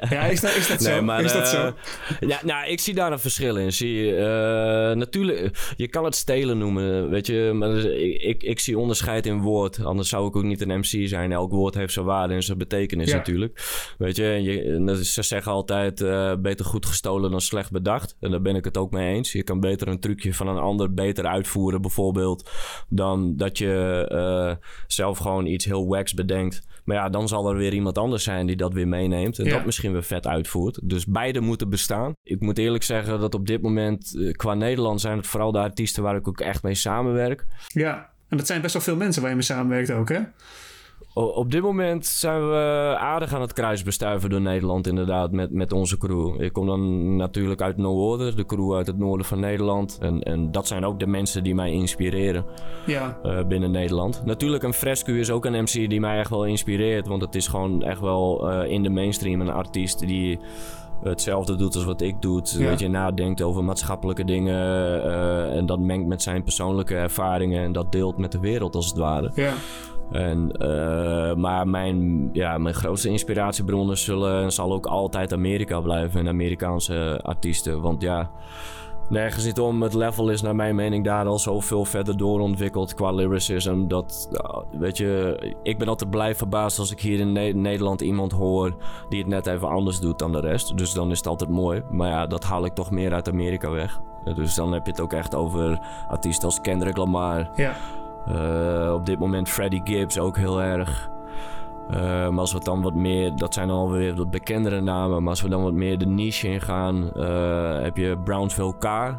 Ja, 0.10 0.22
is 0.24 0.42
dat, 0.42 0.56
is 0.56 0.68
dat 0.68 0.80
Nee, 0.80 0.96
zo? 0.96 1.02
maar, 1.02 1.24
is 1.24 1.34
dat 1.34 1.42
eh, 1.42 1.50
zo? 1.50 1.74
Ja, 2.20 2.40
nou, 2.44 2.68
ik 2.68 2.80
zie 2.80 2.94
daar 2.94 3.12
een 3.12 3.20
verschil 3.20 3.58
in. 3.58 3.72
Zie, 3.72 4.06
je, 4.06 4.16
eh, 4.16 4.87
natuurlijk, 4.98 5.74
je 5.78 5.88
kan 5.88 6.04
het 6.06 6.16
stelen 6.16 6.58
noemen, 6.58 7.10
weet 7.10 7.28
je. 7.28 7.52
Maar 7.54 7.70
dus, 7.70 7.84
ik, 7.84 8.22
ik, 8.22 8.44
ik 8.44 8.60
zie 8.60 8.78
onderscheid 8.78 9.26
in 9.26 9.42
woord. 9.42 9.84
Anders 9.86 10.10
zou 10.10 10.28
ik 10.28 10.36
ook 10.36 10.44
niet 10.44 10.62
een 10.62 10.78
MC 10.80 11.08
zijn. 11.08 11.32
Elk 11.32 11.52
woord 11.52 11.74
heeft 11.74 11.94
zijn 11.94 12.06
waarde 12.06 12.34
en 12.34 12.44
zijn 12.44 12.58
betekenis 12.58 13.10
Ja. 13.10 13.16
natuurlijk. 13.16 13.66
Weet 13.98 14.16
je, 14.16 14.24
en 14.30 14.44
je 14.44 14.62
en 14.64 14.86
dat 14.86 14.98
is- 14.98 15.14
ze 15.14 15.22
zeggen 15.24 15.52
altijd 15.52 16.02
eh, 16.02 16.34
beter 16.40 16.66
goed 16.66 16.86
gestolen 16.86 17.32
dan 17.32 17.42
slecht 17.42 17.72
bedacht. 17.72 18.16
En 18.20 18.32
daar 18.32 18.42
ben 18.42 18.56
ik 18.56 18.64
het 18.66 18.78
ook 18.78 18.92
mee 18.92 19.16
eens. 19.16 19.32
Je 19.32 19.44
kan 19.44 19.60
beter 19.60 19.88
een 19.88 20.00
trucje 20.00 20.34
van 20.34 20.48
een 20.48 20.58
ander 20.58 20.94
beter 20.94 21.26
uitvoeren 21.26 21.82
bijvoorbeeld... 21.82 22.50
dan 22.90 23.36
dat 23.38 23.58
je 23.58 24.06
eh, 24.10 24.68
zelf 24.88 25.18
gewoon 25.18 25.46
iets 25.46 25.66
heel 25.66 25.88
wax 25.88 26.14
bedenkt. 26.14 26.66
Maar 26.88 26.96
ja, 26.98 27.10
dan 27.10 27.28
zal 27.28 27.50
er 27.50 27.56
weer 27.56 27.74
iemand 27.74 27.98
anders 27.98 28.24
zijn 28.24 28.46
die 28.46 28.56
dat 28.56 28.74
weer 28.74 28.88
meeneemt. 28.88 29.40
En 29.40 29.46
Ja. 29.46 29.52
dat 29.56 29.66
misschien 29.66 29.92
weer 29.92 30.04
vet 30.04 30.28
uitvoert. 30.28 30.80
Dus 30.84 31.06
beide 31.06 31.40
moeten 31.40 31.70
bestaan. 31.70 32.14
Ik 32.24 32.40
moet 32.42 32.58
eerlijk 32.58 32.84
zeggen 32.84 33.20
dat 33.20 33.34
op 33.36 33.48
dit 33.48 33.62
moment 33.62 34.16
eh, 34.18 34.32
qua 34.32 34.54
Nederland 34.54 35.02
zijn 35.02 35.18
het 35.18 35.28
vooral 35.28 35.52
de 35.52 35.60
artiesten 35.60 36.04
waar 36.04 36.16
ik 36.16 36.28
ook 36.28 36.40
echt 36.40 36.64
mee 36.64 36.76
samenwerk. 36.76 37.46
Ja, 37.68 38.10
en 38.30 38.38
dat 38.38 38.48
zijn 38.48 38.62
best 38.62 38.74
wel 38.74 38.82
veel 38.82 38.96
mensen 38.96 39.22
waar 39.22 39.30
je 39.30 39.36
mee 39.38 39.46
samenwerkt 39.46 39.92
ook, 39.92 40.10
hè? 40.10 40.20
Op 41.18 41.52
dit 41.52 41.62
moment 41.62 42.06
zijn 42.06 42.50
we 42.50 42.96
aardig 43.00 43.34
aan 43.34 43.42
het 43.42 43.54
kruis 43.54 43.84
bestuiven 43.84 44.30
door 44.30 44.42
Nederland 44.42 44.88
inderdaad 44.88 45.32
met, 45.32 45.52
met 45.52 45.72
onze 45.72 45.98
crew. 45.98 46.42
Ik 46.42 46.54
kom 46.54 46.66
dan 46.66 47.16
natuurlijk 47.16 47.62
uit 47.62 47.78
No 47.78 48.10
Order, 48.10 48.36
de 48.36 48.46
crew 48.46 48.76
uit 48.76 48.88
het 48.88 48.98
noorden 48.98 49.26
van 49.26 49.40
Nederland. 49.40 49.98
En, 50.02 50.22
en 50.22 50.52
dat 50.52 50.68
zijn 50.68 50.86
ook 50.86 51.00
de 51.00 51.08
mensen 51.08 51.44
die 51.44 51.56
mij 51.56 51.72
inspireren. 51.72 52.46
Ja, 52.86 53.18
eh, 53.24 53.48
binnen 53.48 53.72
Nederland. 53.72 54.22
Natuurlijk, 54.26 54.64
een 54.64 54.74
Frescu 54.74 55.20
is 55.20 55.32
ook 55.32 55.46
een 55.46 55.62
MC 55.62 55.90
die 55.90 56.00
mij 56.00 56.20
echt 56.20 56.30
wel 56.30 56.46
inspireert. 56.46 57.08
Want 57.08 57.22
het 57.22 57.36
is 57.36 57.48
gewoon 57.48 57.84
echt 57.84 58.00
wel 58.00 58.50
eh, 58.50 58.72
in 58.72 58.84
de 58.84 58.90
mainstream 58.90 59.42
een 59.42 59.50
artiest 59.50 60.00
die 60.00 60.40
hetzelfde 61.04 61.56
doet 61.56 61.76
als 61.76 61.86
wat 61.86 62.02
ik 62.02 62.22
doe. 62.22 62.42
Ja. 62.44 62.70
Dat 62.70 62.80
je 62.80 62.90
nadenkt 62.90 63.42
over 63.42 63.64
maatschappelijke 63.64 64.26
dingen 64.26 64.56
eh, 65.04 65.56
en 65.56 65.66
dat 65.66 65.80
mengt 65.80 66.08
met 66.08 66.22
zijn 66.22 66.44
persoonlijke 66.44 66.96
ervaringen 66.96 67.64
en 67.64 67.72
dat 67.72 67.92
deelt 67.92 68.18
met 68.18 68.32
de 68.32 68.40
wereld 68.40 68.76
als 68.76 68.88
het 68.88 68.98
ware. 68.98 69.32
ja. 69.36 69.54
En, 70.12 70.52
eh, 70.52 71.36
maar 71.36 71.68
mijn, 71.68 72.30
ja, 72.34 72.58
mijn 72.58 72.76
grootste 72.76 73.10
inspiratiebronnen 73.10 73.98
zullen 73.98 74.44
en 74.44 74.52
zal 74.52 74.74
ook 74.74 74.86
altijd 74.86 75.34
Amerika 75.34 75.82
blijven 75.82 76.20
en 76.20 76.28
Amerikaanse 76.28 77.20
artiesten. 77.24 77.82
Want 77.82 78.02
ja, 78.02 78.32
nergens 79.10 79.46
niet 79.46 79.60
om. 79.60 79.82
Het 79.82 79.94
level 79.94 80.30
is 80.30 80.42
naar 80.42 80.56
mijn 80.56 80.76
mening 80.76 81.04
daar 81.06 81.26
al 81.26 81.40
zoveel 81.40 81.86
verder 81.86 82.18
doorontwikkeld 82.18 82.94
qua 82.94 83.12
lyricism. 83.12 83.88
Dat, 83.88 84.30
ja, 84.32 84.80
weet 84.80 84.98
je, 84.98 85.38
ik 85.64 85.78
ben 85.78 85.88
altijd 85.88 86.10
blij 86.10 86.36
verbaasd 86.36 86.80
als 86.80 86.92
ik 86.92 87.00
hier 87.00 87.20
in 87.20 87.32
Ne- 87.32 87.52
Nederland 87.52 88.02
iemand 88.02 88.32
hoor 88.32 88.76
die 89.10 89.20
het 89.20 89.28
net 89.28 89.48
even 89.48 89.68
anders 89.70 90.00
doet 90.00 90.20
dan 90.20 90.32
de 90.32 90.40
rest. 90.40 90.78
Dus 90.78 90.94
dan 90.94 91.12
is 91.12 91.18
het 91.18 91.28
altijd 91.28 91.50
mooi. 91.50 91.82
Maar 91.92 92.10
ja, 92.10 92.28
dat 92.28 92.44
haal 92.44 92.66
ik 92.66 92.74
toch 92.74 92.92
meer 92.92 93.14
uit 93.14 93.30
Amerika 93.30 93.70
weg. 93.70 94.00
Dus 94.36 94.56
dan 94.56 94.74
heb 94.74 94.86
je 94.86 94.92
het 94.92 95.02
ook 95.02 95.14
echt 95.14 95.36
over 95.36 95.80
artiesten 96.08 96.46
als 96.46 96.62
Kendrick 96.62 96.98
Lamar. 96.98 97.50
Ja, 97.56 97.76
Eh, 98.28 98.94
op 98.94 99.06
dit 99.06 99.20
moment 99.20 99.50
Freddie 99.50 99.82
Gibbs 99.84 100.20
ook 100.20 100.38
heel 100.38 100.62
erg. 100.62 101.10
Eh, 101.90 101.98
maar 102.00 102.40
als 102.40 102.54
we 102.54 102.60
dan 102.60 102.82
wat 102.82 102.94
meer, 102.94 103.36
dat 103.36 103.54
zijn 103.54 103.70
alweer 103.70 104.16
wat 104.16 104.32
bekendere 104.32 104.82
namen. 104.82 105.22
Maar 105.22 105.30
als 105.30 105.42
we 105.42 105.50
dan 105.50 105.64
wat 105.64 105.74
meer 105.74 105.98
de 105.98 106.06
niche 106.06 106.48
ingaan, 106.48 107.14
eh 107.14 107.82
heb 107.82 107.98
je 107.98 108.18
Brownsville 108.24 108.78
K. 108.78 109.16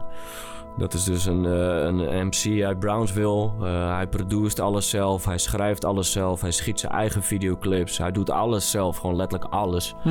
Dat 0.76 0.94
is 0.94 1.04
dus 1.04 1.26
een, 1.26 1.44
een 1.44 2.26
MC 2.26 2.62
uit 2.62 2.78
Brownsville. 2.78 3.50
Hij 3.94 4.06
produceert 4.06 4.60
alles 4.60 4.90
zelf, 4.90 5.24
hij 5.24 5.38
schrijft 5.38 5.84
alles 5.84 6.12
zelf, 6.12 6.40
hij 6.40 6.50
schiet 6.50 6.80
zijn 6.80 6.92
eigen 6.92 7.22
videoclips. 7.22 7.98
Hij 7.98 8.12
doet 8.12 8.30
alles 8.30 8.70
zelf, 8.70 8.96
gewoon 8.96 9.16
letterlijk 9.16 9.52
alles. 9.52 9.94
Hm. 10.02 10.10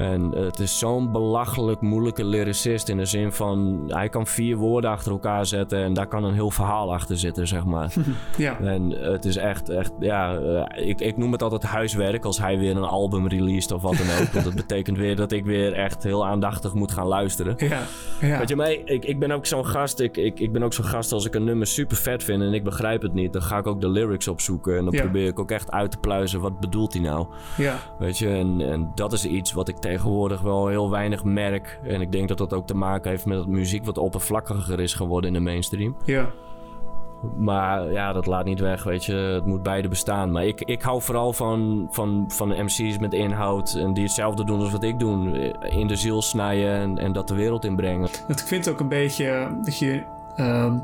En 0.00 0.30
het 0.36 0.58
is 0.58 0.78
zo'n 0.78 1.12
belachelijk 1.12 1.80
moeilijke 1.80 2.24
lyricist 2.24 2.88
in 2.88 2.96
de 2.96 3.04
zin 3.04 3.32
van... 3.32 3.82
hij 3.86 4.08
kan 4.08 4.26
vier 4.26 4.56
woorden 4.56 4.90
achter 4.90 5.12
elkaar 5.12 5.46
zetten 5.46 5.78
en 5.82 5.92
daar 5.92 6.06
kan 6.06 6.24
een 6.24 6.34
heel 6.34 6.50
verhaal 6.50 6.92
achter 6.92 7.18
zitten, 7.18 7.46
zeg 7.48 7.64
maar. 7.64 7.92
ja. 8.36 8.58
En 8.60 8.90
het 8.90 9.24
is 9.24 9.36
echt, 9.36 9.68
echt 9.68 9.92
ja, 9.98 10.36
eh, 10.36 10.88
ik, 10.88 11.00
ik 11.00 11.16
noem 11.16 11.32
het 11.32 11.42
altijd 11.42 11.62
huiswerk 11.62 12.24
als 12.24 12.38
hij 12.38 12.58
weer 12.58 12.76
een 12.76 12.82
album 12.82 13.28
released 13.28 13.72
of 13.72 13.82
wat 13.82 13.96
dan 13.96 14.06
ook. 14.20 14.32
Want 14.32 14.44
dat 14.44 14.54
betekent 14.54 14.96
weer 14.98 15.16
dat 15.16 15.32
ik 15.32 15.44
weer 15.44 15.72
echt 15.72 16.02
heel 16.02 16.26
aandachtig 16.26 16.74
moet 16.74 16.92
gaan 16.92 17.06
luisteren. 17.06 17.54
Ja, 17.56 17.80
ja. 18.20 18.38
Weet 18.38 18.48
je, 18.48 18.56
maar 18.56 18.70
ik, 18.70 19.04
ik 19.04 19.18
ben 19.18 19.30
ook 19.30 19.46
zo'n 19.46 19.66
gast, 19.66 20.00
ik, 20.00 20.16
ik, 20.16 20.40
ik 20.40 20.52
ben 20.52 20.62
ook 20.62 20.72
zo'n 20.72 20.84
gast 20.84 21.12
als 21.12 21.24
ik 21.26 21.34
een 21.34 21.44
nummer 21.44 21.66
super 21.66 21.96
vet 21.96 22.24
vind 22.24 22.42
en 22.42 22.52
ik 22.52 22.64
begrijp 22.64 23.02
het 23.02 23.14
niet. 23.14 23.32
Dan 23.32 23.42
ga 23.42 23.58
ik 23.58 23.66
ook 23.66 23.80
de 23.80 23.88
lyrics 23.88 24.28
opzoeken 24.28 24.76
en 24.78 24.84
dan 24.84 24.92
Ja. 24.94 25.00
probeer 25.02 25.26
ik 25.26 25.38
ook 25.38 25.50
echt 25.50 25.70
uit 25.70 25.90
te 25.90 25.98
pluizen, 25.98 26.40
wat 26.40 26.60
bedoelt 26.60 26.92
hij 26.92 27.02
nou? 27.02 27.26
ja. 27.56 27.76
Weet 27.98 28.18
je, 28.18 28.28
en, 28.28 28.60
en 28.60 28.90
dat 28.94 29.12
is 29.12 29.24
iets 29.24 29.52
wat 29.52 29.68
ik 29.68 29.76
tegenwoordig 29.90 30.40
wel 30.40 30.66
heel 30.68 30.90
weinig 30.90 31.24
merk. 31.24 31.80
En 31.82 32.00
ik 32.00 32.12
denk 32.12 32.28
dat 32.28 32.38
dat 32.38 32.52
ook 32.52 32.66
te 32.66 32.76
maken 32.76 33.10
heeft 33.10 33.26
met 33.26 33.36
dat 33.36 33.46
muziek 33.46 33.84
wat 33.84 33.98
oppervlakkiger 33.98 34.80
is 34.80 34.94
geworden 34.94 35.28
in 35.28 35.34
de 35.44 35.50
mainstream. 35.50 35.96
ja. 36.04 36.30
Maar 37.36 37.92
ja, 37.92 38.12
dat 38.12 38.26
laat 38.26 38.44
niet 38.44 38.60
weg, 38.60 38.82
weet 38.82 39.04
je. 39.04 39.14
Het 39.14 39.46
moet 39.46 39.62
beide 39.62 39.88
bestaan. 39.88 40.32
Maar 40.32 40.44
ik, 40.46 40.60
ik 40.60 40.82
hou 40.82 41.02
vooral 41.02 41.32
van, 41.32 41.88
van, 41.90 42.24
van 42.28 42.48
MC's 42.48 42.98
met 42.98 43.12
inhoud 43.12 43.74
en 43.74 43.92
die 43.94 44.04
hetzelfde 44.04 44.44
doen 44.44 44.60
als 44.60 44.70
wat 44.72 44.82
ik 44.82 44.98
doe. 44.98 45.38
In 45.70 45.86
de 45.86 45.96
ziel 45.96 46.22
snijden 46.22 46.70
en, 46.70 46.98
en 46.98 47.12
dat 47.12 47.28
de 47.28 47.34
wereld 47.34 47.64
inbrengen. 47.64 48.08
Ik 48.28 48.38
vind 48.38 48.68
ook 48.70 48.80
een 48.80 48.88
beetje 48.88 49.58
dat 49.64 49.78
je. 49.78 50.02
ehm, 50.36 50.78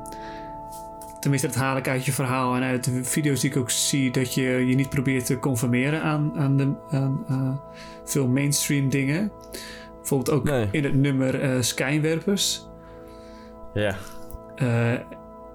tenminste, 1.31 1.47
dat 1.59 1.67
haal 1.67 1.77
ik 1.77 1.89
uit 1.89 2.05
je 2.05 2.13
verhaal 2.13 2.57
en 2.57 2.63
uit 2.63 2.85
de 2.85 3.05
video's 3.05 3.41
die 3.41 3.51
ik 3.51 3.57
ook 3.57 3.71
zie. 3.71 4.11
Dat 4.11 4.35
je 4.35 4.43
je 4.43 4.75
niet 4.75 4.89
probeert 4.89 5.27
te 5.27 5.39
conformeren 5.39 6.03
aan, 6.03 6.33
aan, 6.37 6.57
de, 6.57 6.73
aan 6.91 7.25
eh, 7.29 7.75
veel 8.05 8.29
mainstream 8.29 8.89
dingen. 8.89 9.33
Bijvoorbeeld 9.97 10.37
ook 10.37 10.45
Nee. 10.45 10.69
in 10.71 10.85
het 10.85 10.95
nummer 10.95 11.65
Skijnwerpers. 11.65 12.67
Ja. 13.75 13.97
Eh, 14.57 14.93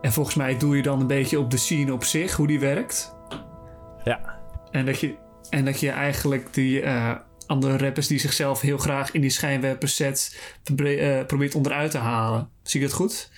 en 0.01 0.11
volgens 0.11 0.35
mij 0.35 0.57
doe 0.57 0.75
je 0.75 0.81
dan 0.81 0.99
een 0.99 1.07
beetje 1.07 1.39
op 1.39 1.51
de 1.51 1.57
scene 1.57 1.93
op 1.93 2.03
zich, 2.03 2.35
hoe 2.35 2.47
die 2.47 2.59
werkt. 2.59 3.15
Ja. 4.03 4.39
En 4.71 4.85
dat 4.85 4.99
je, 4.99 5.15
en 5.49 5.65
dat 5.65 5.79
je 5.79 5.89
eigenlijk 5.89 6.53
die 6.53 6.83
andere 7.47 7.77
rappers 7.77 8.07
die 8.07 8.19
zichzelf 8.19 8.61
heel 8.61 8.77
graag 8.77 9.11
in 9.11 9.21
die 9.21 9.29
schijnwerpers 9.29 9.95
zet, 9.95 10.39
probe- 10.63 11.23
probeert 11.27 11.55
onderuit 11.55 11.91
te 11.91 11.97
halen. 11.97 12.49
Zie 12.63 12.81
ik 12.81 12.87
dat 12.87 12.95
goed? 12.95 13.29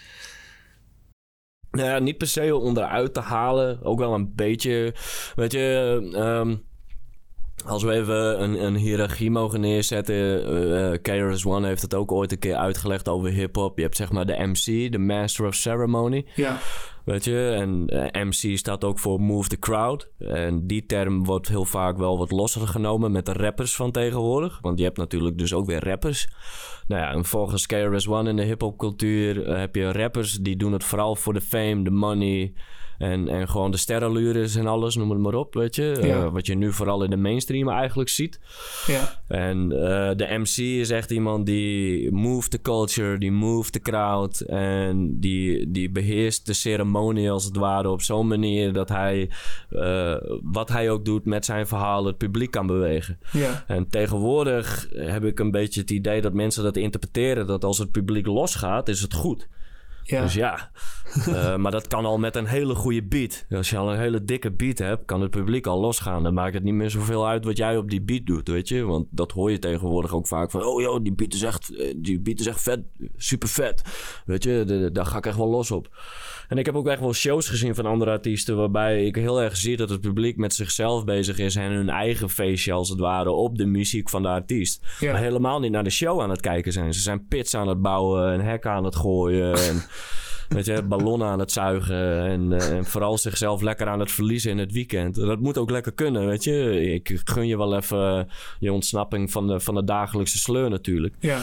Nou 1.74 1.90
ja, 1.90 2.00
niet 2.00 2.18
per 2.18 2.28
se 2.28 2.56
onderuit 2.56 3.14
te 3.14 3.20
halen. 3.20 3.80
Ook 3.84 4.00
wel 4.00 4.14
een 4.14 4.32
beetje. 4.36 4.94
Weet 5.36 5.52
je, 5.52 6.00
ehm, 6.16 6.56
als 7.66 7.84
we 7.84 7.92
even 7.92 8.44
een, 8.44 8.64
een 8.64 8.76
hiërarchie 8.76 9.32
mogen 9.32 9.60
neerzetten. 9.62 10.46
eh 10.94 11.02
KRS 11.02 11.46
One 11.46 11.68
heeft 11.68 11.82
het 11.82 11.94
ook 11.94 12.12
ooit 12.12 12.32
een 12.32 12.40
keer 12.40 12.56
uitgelegd 12.56 13.10
over 13.10 13.30
hip-hop. 13.30 13.78
Je 13.78 13.84
hebt 13.84 13.96
zeg 13.96 14.12
maar 14.12 14.26
de 14.26 14.46
MC, 14.46 14.92
de 14.92 14.98
Master 14.98 15.46
of 15.46 15.56
Ceremony. 15.56 16.26
Ja, 16.36 16.58
Weet 17.06 17.24
je, 17.24 17.50
en 17.50 17.88
eh, 17.88 18.24
MC 18.24 18.58
staat 18.58 18.84
ook 18.84 19.00
voor 19.00 19.22
Move 19.22 19.50
the 19.50 19.60
Crowd. 19.60 20.10
En 20.20 20.68
die 20.68 20.86
term 20.86 21.24
wordt 21.24 21.48
heel 21.48 21.66
vaak 21.66 21.98
wel 21.98 22.18
wat 22.18 22.32
losser 22.32 22.68
genomen 22.68 23.12
met 23.12 23.26
de 23.26 23.34
rappers 23.34 23.76
van 23.76 23.92
tegenwoordig. 23.92 24.60
Want 24.62 24.78
je 24.78 24.84
hebt 24.84 24.98
natuurlijk 24.98 25.38
dus 25.38 25.54
ook 25.54 25.66
weer 25.66 25.84
rappers. 25.84 26.28
Nou 26.88 27.02
ja, 27.02 27.12
en 27.12 27.26
volgens 27.26 27.66
KRS-One 27.66 28.30
in 28.30 28.36
de 28.36 28.44
hip-hopcultuur 28.44 29.46
eh, 29.46 29.58
heb 29.58 29.76
je 29.76 29.92
rappers 29.92 30.34
die 30.34 30.58
doen 30.58 30.74
het 30.74 30.84
vooral 30.84 31.16
voor 31.16 31.34
de 31.34 31.42
fame, 31.42 31.84
de 31.84 31.92
money. 31.92 32.54
En, 32.98 33.28
en 33.28 33.48
gewoon 33.48 33.72
de 33.72 33.78
sterrenlures 33.78 34.56
en 34.56 34.68
alles, 34.68 34.96
noem 34.96 35.10
het 35.10 35.20
maar 35.20 35.34
op, 35.34 35.54
weet 35.54 35.76
je. 35.76 35.92
Eh, 35.92 36.32
wat 36.32 36.46
je 36.46 36.56
nu 36.56 36.74
vooral 36.74 37.04
in 37.04 37.10
de 37.10 37.18
mainstream 37.18 37.70
eigenlijk 37.70 38.10
ziet. 38.10 38.39
ja, 38.88 39.22
En 39.28 39.70
de 40.18 40.28
MC 40.39 40.58
is 40.58 40.89
echt 40.89 41.12
iemand 41.12 41.46
die 41.46 42.12
move 42.12 42.50
the 42.50 42.62
culture, 42.62 43.18
die 43.18 43.32
move 43.32 43.72
the 43.72 43.80
crowd. 43.80 44.39
En 44.39 45.20
die, 45.20 45.72
die 45.72 45.92
beheerst 45.92 46.46
de 46.46 46.54
ceremonie 46.54 46.92
als 46.97 47.45
het 47.45 47.56
ware 47.58 47.89
op 47.89 48.01
zo'n 48.01 48.27
manier 48.27 48.73
dat 48.73 48.89
hij, 48.89 49.29
eh, 49.69 50.15
wat 50.43 50.69
hij 50.69 50.89
ook 50.89 51.06
doet 51.06 51.25
met 51.25 51.45
zijn 51.45 51.67
verhaal, 51.67 52.06
het 52.06 52.17
publiek 52.17 52.51
kan 52.51 52.67
bewegen. 52.67 53.19
ja, 53.32 53.63
En 53.67 53.88
tegenwoordig 53.89 54.88
heb 54.95 55.23
ik 55.23 55.39
een 55.39 55.51
beetje 55.51 55.82
het 55.82 55.91
idee 55.91 56.21
dat 56.21 56.34
mensen 56.34 56.63
dat 56.63 56.77
interpreteren 56.77 57.47
dat 57.47 57.63
als 57.63 57.77
het 57.77 57.91
publiek 57.91 58.25
losgaat, 58.25 58.88
is 58.89 59.01
het 59.01 59.13
goed. 59.13 59.47
Ja. 60.06 60.21
Dus 60.21 60.34
ja, 60.34 60.71
Eh, 61.27 61.56
maar 61.62 61.71
dat 61.71 61.88
kan 61.88 62.06
al 62.06 62.17
met 62.17 62.36
een 62.36 62.45
hele 62.45 62.75
goede 62.75 63.03
beat. 63.03 63.45
Als 63.49 63.69
je 63.69 63.77
al 63.77 63.91
een 63.91 63.99
hele 63.99 64.23
dikke 64.23 64.51
beat 64.51 64.77
hebt, 64.77 65.06
kan 65.06 65.21
het 65.21 65.29
publiek 65.32 65.67
al 65.67 65.79
losgaan. 65.79 66.23
Dan 66.23 66.34
maakt 66.34 66.53
het 66.53 66.63
niet 66.63 66.73
meer 66.73 66.89
zoveel 66.89 67.27
uit 67.27 67.45
wat 67.45 67.58
jij 67.58 67.77
op 67.77 67.89
die 67.89 68.01
beat 68.01 68.25
doet, 68.25 68.47
weet 68.47 68.67
je. 68.67 68.84
Want 68.84 69.08
dat 69.10 69.32
hoor 69.32 69.51
je 69.51 69.60
tegenwoordig 69.60 70.13
ook 70.13 70.27
vaak 70.27 70.51
van... 70.51 70.63
Oh 70.63 70.82
joh, 70.82 71.03
die 71.03 71.13
beat 71.13 71.34
is 71.34 71.41
echt, 71.41 71.75
eh, 71.75 71.93
die 71.97 72.19
beat 72.19 72.39
is 72.39 72.47
echt 72.47 72.62
vet, 72.62 72.79
super 73.17 73.47
vet. 73.49 73.82
Weet 74.25 74.43
je, 74.43 74.63
de- 74.65 74.79
de- 74.79 74.91
daar 74.91 75.06
ga 75.06 75.17
ik 75.17 75.25
echt 75.25 75.38
wel 75.38 75.49
los 75.49 75.71
op. 75.71 75.88
En 76.54 76.60
ik 76.60 76.66
heb 76.66 76.76
ook 76.76 76.88
echt 76.88 77.00
wel 77.00 77.13
shows 77.13 77.48
gezien 77.48 77.76
van 77.76 77.86
andere 77.86 78.12
artiesten... 78.12 78.58
waarbij 78.58 79.06
ik 79.06 79.16
heel 79.16 79.42
erg 79.42 79.58
zie 79.58 79.78
dat 79.78 79.89
het 79.89 80.02
publiek 80.02 80.38
met 80.38 80.54
zichzelf 80.54 81.04
bezig 81.04 81.38
is... 81.38 81.56
en 81.56 81.72
hun 81.72 81.89
eigen 81.89 82.30
feestje 82.30 82.72
als 82.72 82.89
het 82.89 83.00
ware 83.00 83.32
op 83.32 83.58
de 83.58 83.66
muziek 83.66 84.10
van 84.10 84.22
de 84.22 84.28
artiest. 84.28 84.86
Ja. 85.00 85.12
Maar 85.12 85.22
helemaal 85.22 85.60
niet 85.60 85.72
naar 85.72 85.84
de 85.84 85.89
show 85.89 86.22
aan 86.22 86.30
het 86.30 86.42
kijken 86.42 86.72
zijn. 86.72 86.94
Ze 86.94 87.00
zijn 87.00 87.28
pits 87.28 87.56
aan 87.56 87.68
het 87.68 87.82
bouwen, 87.82 88.34
een 88.34 88.42
hek 88.42 88.66
aan 88.66 88.84
het 88.84 88.96
gooien... 88.96 89.54
En, 89.54 89.84
Weet 90.50 90.66
je, 90.66 90.84
ballonnen 90.84 91.28
aan 91.28 91.39
het 91.39 91.52
zuigen 91.52 92.26
en, 92.26 92.52
eh, 92.52 92.70
en 92.70 92.86
vooral 92.86 93.18
zichzelf 93.18 93.62
lekker 93.62 93.88
aan 93.88 94.00
het 94.00 94.12
verliezen 94.12 94.52
in 94.52 94.58
het 94.58 94.72
weekend. 94.72 95.16
Dat 95.16 95.39
moet 95.39 95.58
ook 95.58 95.70
lekker 95.70 95.94
kunnen, 95.94 96.26
weet 96.26 96.44
je. 96.44 96.82
Ik 96.94 97.22
gun 97.24 97.48
je 97.48 97.58
wel 97.58 97.76
even 97.76 98.30
je 98.60 98.74
ontsnapping 98.74 99.32
van 99.32 99.48
de, 99.48 99.60
van 99.60 99.76
de 99.76 99.84
dagelijkse 99.84 100.38
sleur 100.38 100.70
natuurlijk. 100.70 101.16
Ja. 101.20 101.42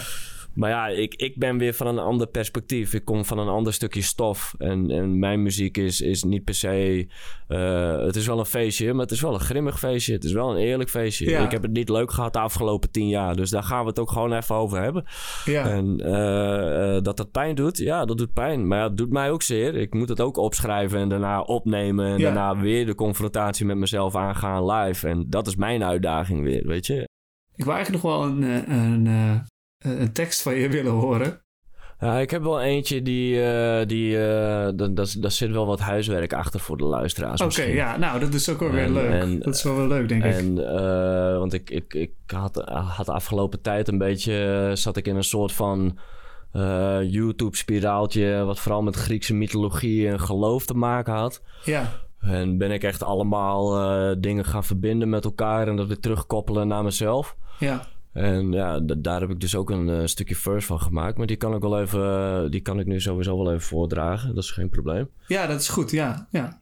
Maar 0.54 0.70
ja, 0.70 0.86
ik, 0.88 1.14
ik 1.14 1.38
ben 1.38 1.58
weer 1.58 1.74
van 1.74 1.86
een 1.86 1.98
ander 1.98 2.26
perspectief. 2.26 2.94
Ik 2.94 3.04
kom 3.04 3.24
van 3.24 3.38
een 3.38 3.48
ander 3.48 3.72
stukje 3.72 4.02
stof. 4.02 4.54
En, 4.58 4.90
en 4.90 5.18
mijn 5.18 5.42
muziek 5.42 5.76
is, 5.76 6.00
is 6.00 6.22
niet 6.24 6.44
per 6.44 6.54
se... 6.54 7.06
eh, 7.48 7.98
het 8.04 8.16
is 8.16 8.26
wel 8.26 8.38
een 8.38 8.44
feestje, 8.46 8.92
maar 8.92 9.02
het 9.02 9.10
is 9.10 9.20
wel 9.20 9.34
een 9.34 9.40
grimmig 9.40 9.78
feestje. 9.78 10.12
Het 10.12 10.24
is 10.24 10.32
wel 10.32 10.50
een 10.50 10.56
eerlijk 10.56 10.90
feestje. 10.90 11.30
Ja. 11.30 11.44
Ik 11.44 11.50
heb 11.50 11.62
het 11.62 11.72
niet 11.72 11.88
leuk 11.88 12.10
gehad 12.12 12.32
de 12.32 12.38
afgelopen 12.38 12.90
tien 12.90 13.08
jaar. 13.08 13.36
Dus 13.36 13.50
daar 13.50 13.62
gaan 13.62 13.82
we 13.82 13.88
het 13.88 13.98
ook 13.98 14.10
gewoon 14.10 14.32
even 14.32 14.54
over 14.54 14.82
hebben. 14.82 15.04
Ja. 15.44 15.64
En 15.68 16.00
eh, 16.00 16.96
eh, 16.96 17.02
dat 17.02 17.16
dat 17.16 17.30
pijn 17.30 17.54
doet, 17.54 17.78
ja, 17.78 18.04
dat 18.04 18.18
doet 18.18 18.32
pijn. 18.32 18.66
Maar 18.66 18.78
ja, 18.78 18.84
het 18.88 18.96
doet 18.96 19.10
mij 19.10 19.30
ook 19.30 19.42
zeer. 19.42 19.74
Ik 19.74 19.94
moet 19.94 20.08
het 20.08 20.20
ook 20.20 20.36
opschrijven 20.36 20.98
en 21.00 21.08
daarna 21.08 21.40
opnemen. 21.40 22.06
En 22.06 22.18
Ja. 22.18 22.24
daarna 22.24 22.60
weer 22.60 22.86
de 22.86 22.94
confrontatie 22.94 23.66
met 23.66 23.76
mezelf 23.76 24.16
aangaan 24.16 24.66
live. 24.70 25.08
En 25.08 25.24
dat 25.28 25.46
is 25.46 25.56
mijn 25.56 25.84
uitdaging 25.84 26.42
weer, 26.42 26.66
weet 26.66 26.86
je. 26.86 27.08
Ik 27.56 27.64
wil 27.64 27.74
eigenlijk 27.74 28.04
nog 28.04 28.12
wel 28.12 28.24
een, 28.24 28.42
een, 28.74 29.06
eh, 29.06 29.40
een 29.80 30.12
tekst 30.12 30.42
van 30.42 30.54
je 30.54 30.68
willen 30.68 30.92
horen. 30.92 31.42
Ja, 32.00 32.18
ik 32.18 32.30
heb 32.30 32.42
wel 32.42 32.60
eentje 32.60 33.02
die... 33.02 33.42
eh 33.42 33.86
die 33.86 34.16
eh, 34.18 34.68
da- 34.74 34.88
da- 34.88 35.04
daar 35.18 35.30
zit 35.30 35.50
wel 35.50 35.66
wat 35.66 35.80
huiswerk 35.80 36.32
achter 36.32 36.60
voor 36.60 36.76
de 36.76 36.84
luisteraars 36.84 37.40
Oké, 37.40 37.62
ja, 37.62 37.96
nou, 37.96 38.20
dat 38.20 38.34
is 38.34 38.48
ook 38.48 38.60
wel 38.60 38.70
weer 38.70 38.88
leuk. 38.88 39.10
en- 39.10 39.38
dat 39.40 39.54
is 39.54 39.62
wel 39.62 39.76
weer 39.76 39.86
leuk, 39.86 40.08
denk 40.08 40.24
ik. 40.24 40.32
En, 40.32 40.74
eh, 40.76 41.38
want 41.38 41.52
ik, 41.52 41.70
ik, 41.70 41.94
ik 41.94 42.10
had, 42.26 42.56
had 42.72 43.06
de 43.06 43.12
afgelopen 43.12 43.60
tijd 43.60 43.88
een 43.88 43.98
beetje... 43.98 44.66
eh, 44.70 44.76
zat 44.76 44.96
ik 44.96 45.06
in 45.06 45.16
een 45.16 45.24
soort 45.24 45.52
van 45.52 45.98
eh, 46.52 46.98
YouTube-spiraaltje... 47.02 48.44
wat 48.44 48.58
vooral 48.60 48.82
met 48.82 48.96
Griekse 48.96 49.34
mythologie 49.34 50.08
en 50.08 50.20
geloof 50.20 50.66
te 50.66 50.74
maken 50.74 51.12
had. 51.14 51.42
Ja, 51.64 51.92
En 52.20 52.58
ben 52.58 52.70
ik 52.70 52.82
echt 52.82 53.02
allemaal 53.02 53.76
eh, 53.80 54.16
dingen 54.18 54.44
gaan 54.44 54.64
verbinden 54.64 55.08
met 55.08 55.24
elkaar... 55.24 55.68
en 55.68 55.76
dat 55.76 55.86
weer 55.86 56.00
terugkoppelen 56.00 56.68
naar 56.68 56.84
mezelf. 56.84 57.36
ja. 57.58 57.86
En 58.12 58.52
ja, 58.52 58.80
daar 58.80 59.20
heb 59.20 59.30
ik 59.30 59.40
dus 59.40 59.54
ook 59.54 59.70
een 59.70 59.88
eh, 59.88 60.06
stukje 60.06 60.34
verse 60.34 60.66
van 60.66 60.80
gemaakt. 60.80 61.18
Maar 61.18 61.26
die 61.26 61.36
kan 61.36 61.54
ik 61.54 61.62
wel 61.62 61.80
even... 61.80 62.00
eh, 62.00 62.50
die 62.50 62.60
kan 62.60 62.78
ik 62.80 62.86
nu 62.86 63.00
sowieso 63.00 63.36
wel 63.36 63.48
even 63.48 63.60
voordragen. 63.66 64.34
Dat 64.34 64.44
is 64.44 64.50
geen 64.50 64.68
probleem. 64.68 65.10
Ja, 65.26 65.46
dat 65.46 65.60
is 65.60 65.68
goed, 65.68 65.90
ja. 65.90 66.28
ja. 66.30 66.58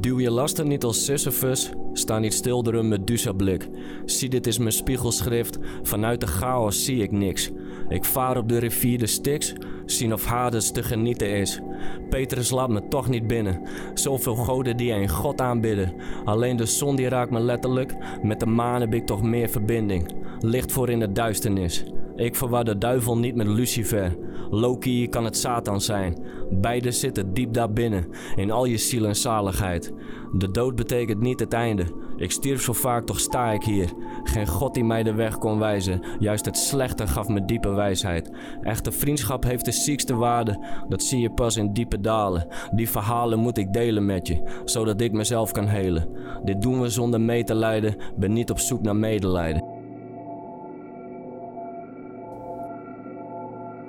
Duw 0.00 0.20
je 0.20 0.30
lasten 0.30 0.68
niet 0.68 0.84
als 0.84 1.04
Sisyphus, 1.04 1.72
sta 1.92 2.18
niet 2.18 2.34
stil 2.34 2.62
door 2.62 2.74
een 2.74 2.88
Medusa-blik. 2.88 3.68
Zie 4.04 4.28
dit 4.28 4.46
is 4.46 4.58
mijn 4.58 4.72
spiegelschrift, 4.72 5.58
vanuit 5.82 6.20
de 6.20 6.26
chaos 6.26 6.84
zie 6.84 7.02
ik 7.02 7.10
niks. 7.10 7.50
Ik 7.88 8.04
vaar 8.04 8.36
op 8.36 8.48
de 8.48 8.58
rivier 8.58 8.98
de 8.98 9.06
Styx, 9.06 9.52
zien 9.84 10.12
of 10.12 10.24
Hades 10.24 10.70
te 10.70 10.82
genieten 10.82 11.30
is. 11.30 11.60
Petrus 12.08 12.50
laat 12.50 12.68
me 12.68 12.88
toch 12.88 13.08
niet 13.08 13.26
binnen, 13.26 13.60
zoveel 13.94 14.34
goden 14.34 14.76
die 14.76 14.92
een 14.92 15.08
god 15.08 15.40
aanbidden. 15.40 15.94
Alleen 16.24 16.56
de 16.56 16.66
zon 16.66 16.96
die 16.96 17.08
raakt 17.08 17.30
me 17.30 17.40
letterlijk, 17.40 17.94
met 18.22 18.40
de 18.40 18.46
maan 18.46 18.80
heb 18.80 18.94
ik 18.94 19.06
toch 19.06 19.22
meer 19.22 19.48
verbinding. 19.48 20.14
Licht 20.40 20.72
voor 20.72 20.90
in 20.90 20.98
de 20.98 21.12
duisternis. 21.12 21.84
Ik 22.16 22.36
verwar 22.36 22.64
de 22.64 22.78
duivel 22.78 23.18
niet 23.18 23.34
met 23.34 23.46
Lucifer. 23.46 24.16
Loki 24.50 25.08
kan 25.08 25.24
het 25.24 25.36
Satan 25.36 25.80
zijn. 25.80 26.22
Beide 26.50 26.90
zitten 26.90 27.34
diep 27.34 27.52
daarbinnen, 27.52 28.06
in 28.36 28.50
al 28.50 28.64
je 28.64 28.76
ziel 28.76 29.06
en 29.06 29.16
zaligheid. 29.16 29.92
De 30.32 30.50
dood 30.50 30.74
betekent 30.74 31.20
niet 31.20 31.40
het 31.40 31.52
einde. 31.52 31.84
Ik 32.16 32.30
stierf 32.30 32.62
zo 32.62 32.72
vaak, 32.72 33.06
toch 33.06 33.20
sta 33.20 33.50
ik 33.50 33.62
hier. 33.62 33.92
Geen 34.24 34.46
God 34.46 34.74
die 34.74 34.84
mij 34.84 35.02
de 35.02 35.14
weg 35.14 35.38
kon 35.38 35.58
wijzen. 35.58 36.02
Juist 36.18 36.44
het 36.44 36.56
slechte 36.56 37.06
gaf 37.06 37.28
me 37.28 37.44
diepe 37.44 37.68
wijsheid. 37.68 38.30
Echte 38.62 38.92
vriendschap 38.92 39.44
heeft 39.44 39.64
de 39.64 39.72
ziekste 39.72 40.14
waarde. 40.14 40.64
Dat 40.88 41.02
zie 41.02 41.20
je 41.20 41.30
pas 41.30 41.56
in 41.56 41.72
diepe 41.72 42.00
dalen. 42.00 42.46
Die 42.70 42.90
verhalen 42.90 43.38
moet 43.38 43.58
ik 43.58 43.72
delen 43.72 44.06
met 44.06 44.26
je, 44.26 44.60
zodat 44.64 45.00
ik 45.00 45.12
mezelf 45.12 45.52
kan 45.52 45.66
helen. 45.66 46.08
Dit 46.44 46.62
doen 46.62 46.80
we 46.80 46.88
zonder 46.88 47.20
mee 47.20 47.44
te 47.44 47.54
lijden. 47.54 47.96
Ben 48.16 48.32
niet 48.32 48.50
op 48.50 48.58
zoek 48.58 48.82
naar 48.82 48.96
medelijden. 48.96 49.64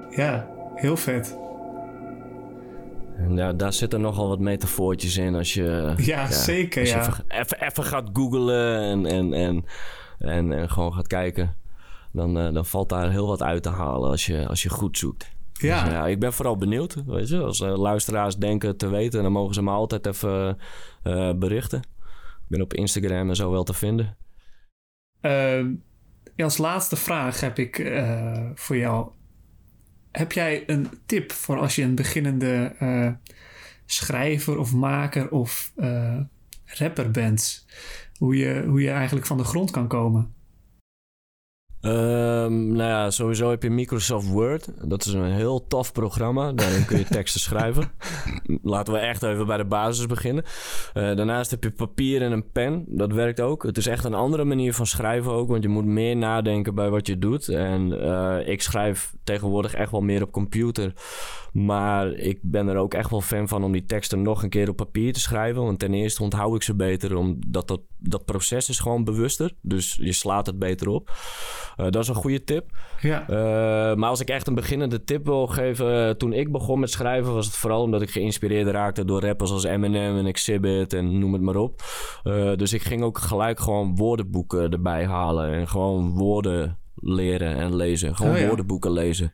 Ja, 0.09 0.47
heel 0.75 0.97
vet. 0.97 1.46
Ja, 3.29 3.53
daar 3.53 3.73
zitten 3.73 4.01
nogal 4.01 4.27
wat 4.27 4.39
metafoortjes 4.39 5.17
in 5.17 5.35
als 5.35 5.53
je... 5.53 5.93
Ja, 5.97 6.31
zeker, 6.31 6.81
je 6.81 6.87
ja. 6.87 7.13
even, 7.27 7.61
even, 7.61 7.83
gaat 7.83 8.09
googlen 8.13 8.79
en, 8.81 9.05
en, 9.05 9.33
en, 9.33 9.65
en, 10.19 10.53
en 10.53 10.69
gewoon 10.69 10.93
gaat 10.93 11.07
kijken... 11.07 11.55
Dan, 12.11 12.39
eh, 12.39 12.53
dan 12.53 12.65
valt 12.65 12.89
daar 12.89 13.11
heel 13.11 13.27
wat 13.27 13.43
uit 13.43 13.63
te 13.63 13.69
halen 13.69 14.09
als 14.09 14.25
je, 14.25 14.47
als 14.47 14.63
je 14.63 14.69
goed 14.69 14.97
zoekt. 14.97 15.35
Ja. 15.59 15.83
Dus, 15.83 15.93
ja, 15.93 16.07
ik 16.07 16.19
ben 16.19 16.33
vooral 16.33 16.57
benieuwd. 16.57 17.03
Weet 17.05 17.29
je, 17.29 17.39
als 17.39 17.61
eh, 17.61 17.77
luisteraars 17.77 18.35
denken 18.35 18.77
te 18.77 18.89
weten, 18.89 19.23
dan 19.23 19.31
mogen 19.31 19.53
ze 19.53 19.63
me 19.63 19.71
altijd 19.71 20.05
even 20.05 20.57
eh, 21.03 21.33
berichten. 21.33 21.79
Ik 21.79 22.47
ben 22.47 22.61
op 22.61 22.73
Instagram 22.73 23.29
en 23.29 23.35
zo 23.35 23.51
wel 23.51 23.63
te 23.63 23.73
vinden. 23.73 24.17
Ehm, 25.21 25.73
als 26.37 26.57
laatste 26.57 26.95
vraag 26.95 27.39
heb 27.39 27.59
ik 27.59 27.79
eh, 27.79 28.49
voor 28.53 28.77
jou. 28.77 29.09
Heb 30.17 30.31
jij 30.31 30.63
een 30.67 30.89
tip 31.05 31.31
voor 31.31 31.59
als 31.59 31.75
je 31.75 31.83
een 31.83 31.95
beginnende 31.95 32.75
eh, 32.79 33.11
schrijver 33.85 34.57
of 34.57 34.73
maker 34.73 35.29
of 35.29 35.71
eh, 35.75 36.19
rapper 36.65 37.11
bent? 37.11 37.65
Hoe 38.17 38.35
je, 38.35 38.63
hoe 38.67 38.81
je 38.81 38.89
eigenlijk 38.89 39.25
van 39.25 39.37
de 39.37 39.43
grond 39.43 39.71
kan 39.71 39.87
komen? 39.87 40.33
Ehm, 41.81 42.67
nou 42.67 42.89
ja, 42.89 43.11
sowieso 43.11 43.49
heb 43.49 43.63
je 43.63 43.69
Microsoft 43.69 44.27
Word. 44.27 44.67
Dat 44.89 45.05
is 45.05 45.13
een 45.13 45.31
heel 45.31 45.67
tof 45.67 45.91
programma. 45.91 46.51
Daarin 46.51 46.85
kun 46.85 46.97
je 46.97 47.05
teksten 47.17 47.41
schrijven. 47.41 47.91
Laten 48.61 48.93
we 48.93 48.99
echt 48.99 49.23
even 49.23 49.47
bij 49.47 49.57
de 49.57 49.65
basis 49.65 50.05
beginnen. 50.05 50.43
Eh, 50.93 51.15
daarnaast 51.15 51.51
heb 51.51 51.63
je 51.63 51.71
papier 51.71 52.21
en 52.21 52.31
een 52.31 52.51
pen. 52.51 52.85
Dat 52.87 53.11
werkt 53.11 53.39
ook. 53.39 53.63
Het 53.63 53.77
is 53.77 53.87
echt 53.87 54.03
een 54.03 54.13
andere 54.13 54.43
manier 54.43 54.73
van 54.73 54.85
schrijven 54.85 55.31
ook. 55.31 55.49
Want 55.49 55.63
je 55.63 55.69
moet 55.69 55.85
meer 55.85 56.15
nadenken 56.15 56.75
bij 56.75 56.89
wat 56.89 57.07
je 57.07 57.17
doet. 57.17 57.49
En 57.49 58.01
eh, 58.01 58.47
ik 58.47 58.61
schrijf 58.61 59.13
tegenwoordig 59.23 59.73
echt 59.73 59.91
wel 59.91 60.01
meer 60.01 60.23
op 60.23 60.31
computer. 60.31 60.93
Maar 61.53 62.13
ik 62.13 62.39
ben 62.41 62.67
er 62.67 62.77
ook 62.77 62.93
echt 62.93 63.09
wel 63.09 63.21
fan 63.21 63.47
van 63.47 63.63
om 63.63 63.71
die 63.71 63.85
teksten 63.85 64.21
nog 64.21 64.43
een 64.43 64.49
keer 64.49 64.69
op 64.69 64.75
papier 64.75 65.13
te 65.13 65.19
schrijven. 65.19 65.63
Want 65.63 65.79
ten 65.79 65.93
eerste 65.93 66.23
onthoud 66.23 66.55
ik 66.55 66.63
ze 66.63 66.75
beter. 66.75 67.15
Omdat 67.15 67.67
dat, 67.67 67.81
dat 67.97 68.25
proces 68.25 68.69
is 68.69 68.79
gewoon 68.79 69.03
bewuster. 69.03 69.53
Dus 69.61 69.97
je 70.01 70.11
slaat 70.13 70.45
het 70.45 70.59
beter 70.59 70.87
op. 70.87 71.11
Eh, 71.77 71.85
dat 71.89 72.01
is 72.03 72.07
een 72.07 72.15
goede 72.15 72.43
tip. 72.43 72.65
Ja, 73.01 73.27
Eh, 73.27 73.95
maar 73.95 74.09
als 74.09 74.19
ik 74.19 74.29
echt 74.29 74.47
een 74.47 74.55
beginnende 74.55 75.03
tip 75.03 75.25
wil 75.25 75.47
geven... 75.47 76.07
eh, 76.07 76.09
toen 76.13 76.33
ik 76.33 76.51
begon 76.51 76.79
met 76.79 76.89
schrijven 76.91 77.33
was 77.33 77.45
het 77.45 77.55
vooral 77.55 77.81
omdat 77.81 78.01
ik 78.01 78.09
geïnspireerd 78.09 78.67
raakte... 78.67 79.05
door 79.05 79.21
rappers 79.21 79.51
als 79.51 79.63
Eminem 79.63 80.17
en 80.17 80.25
Exhibit 80.25 80.93
en 80.93 81.19
noem 81.19 81.33
het 81.33 81.41
maar 81.41 81.55
op. 81.55 81.81
Dus 82.55 82.73
ik 82.73 82.81
ging 82.81 83.03
ook 83.03 83.17
gelijk 83.17 83.59
gewoon 83.59 83.95
woordenboeken 83.95 84.71
erbij 84.71 85.05
halen... 85.05 85.53
en 85.53 85.67
gewoon 85.67 86.11
woorden 86.17 86.77
leren 86.95 87.55
en 87.55 87.75
lezen. 87.75 88.15
Gewoon 88.15 88.31
Oh 88.33 88.39
ja. 88.39 88.47
woordenboeken 88.47 88.91
lezen. 88.91 89.31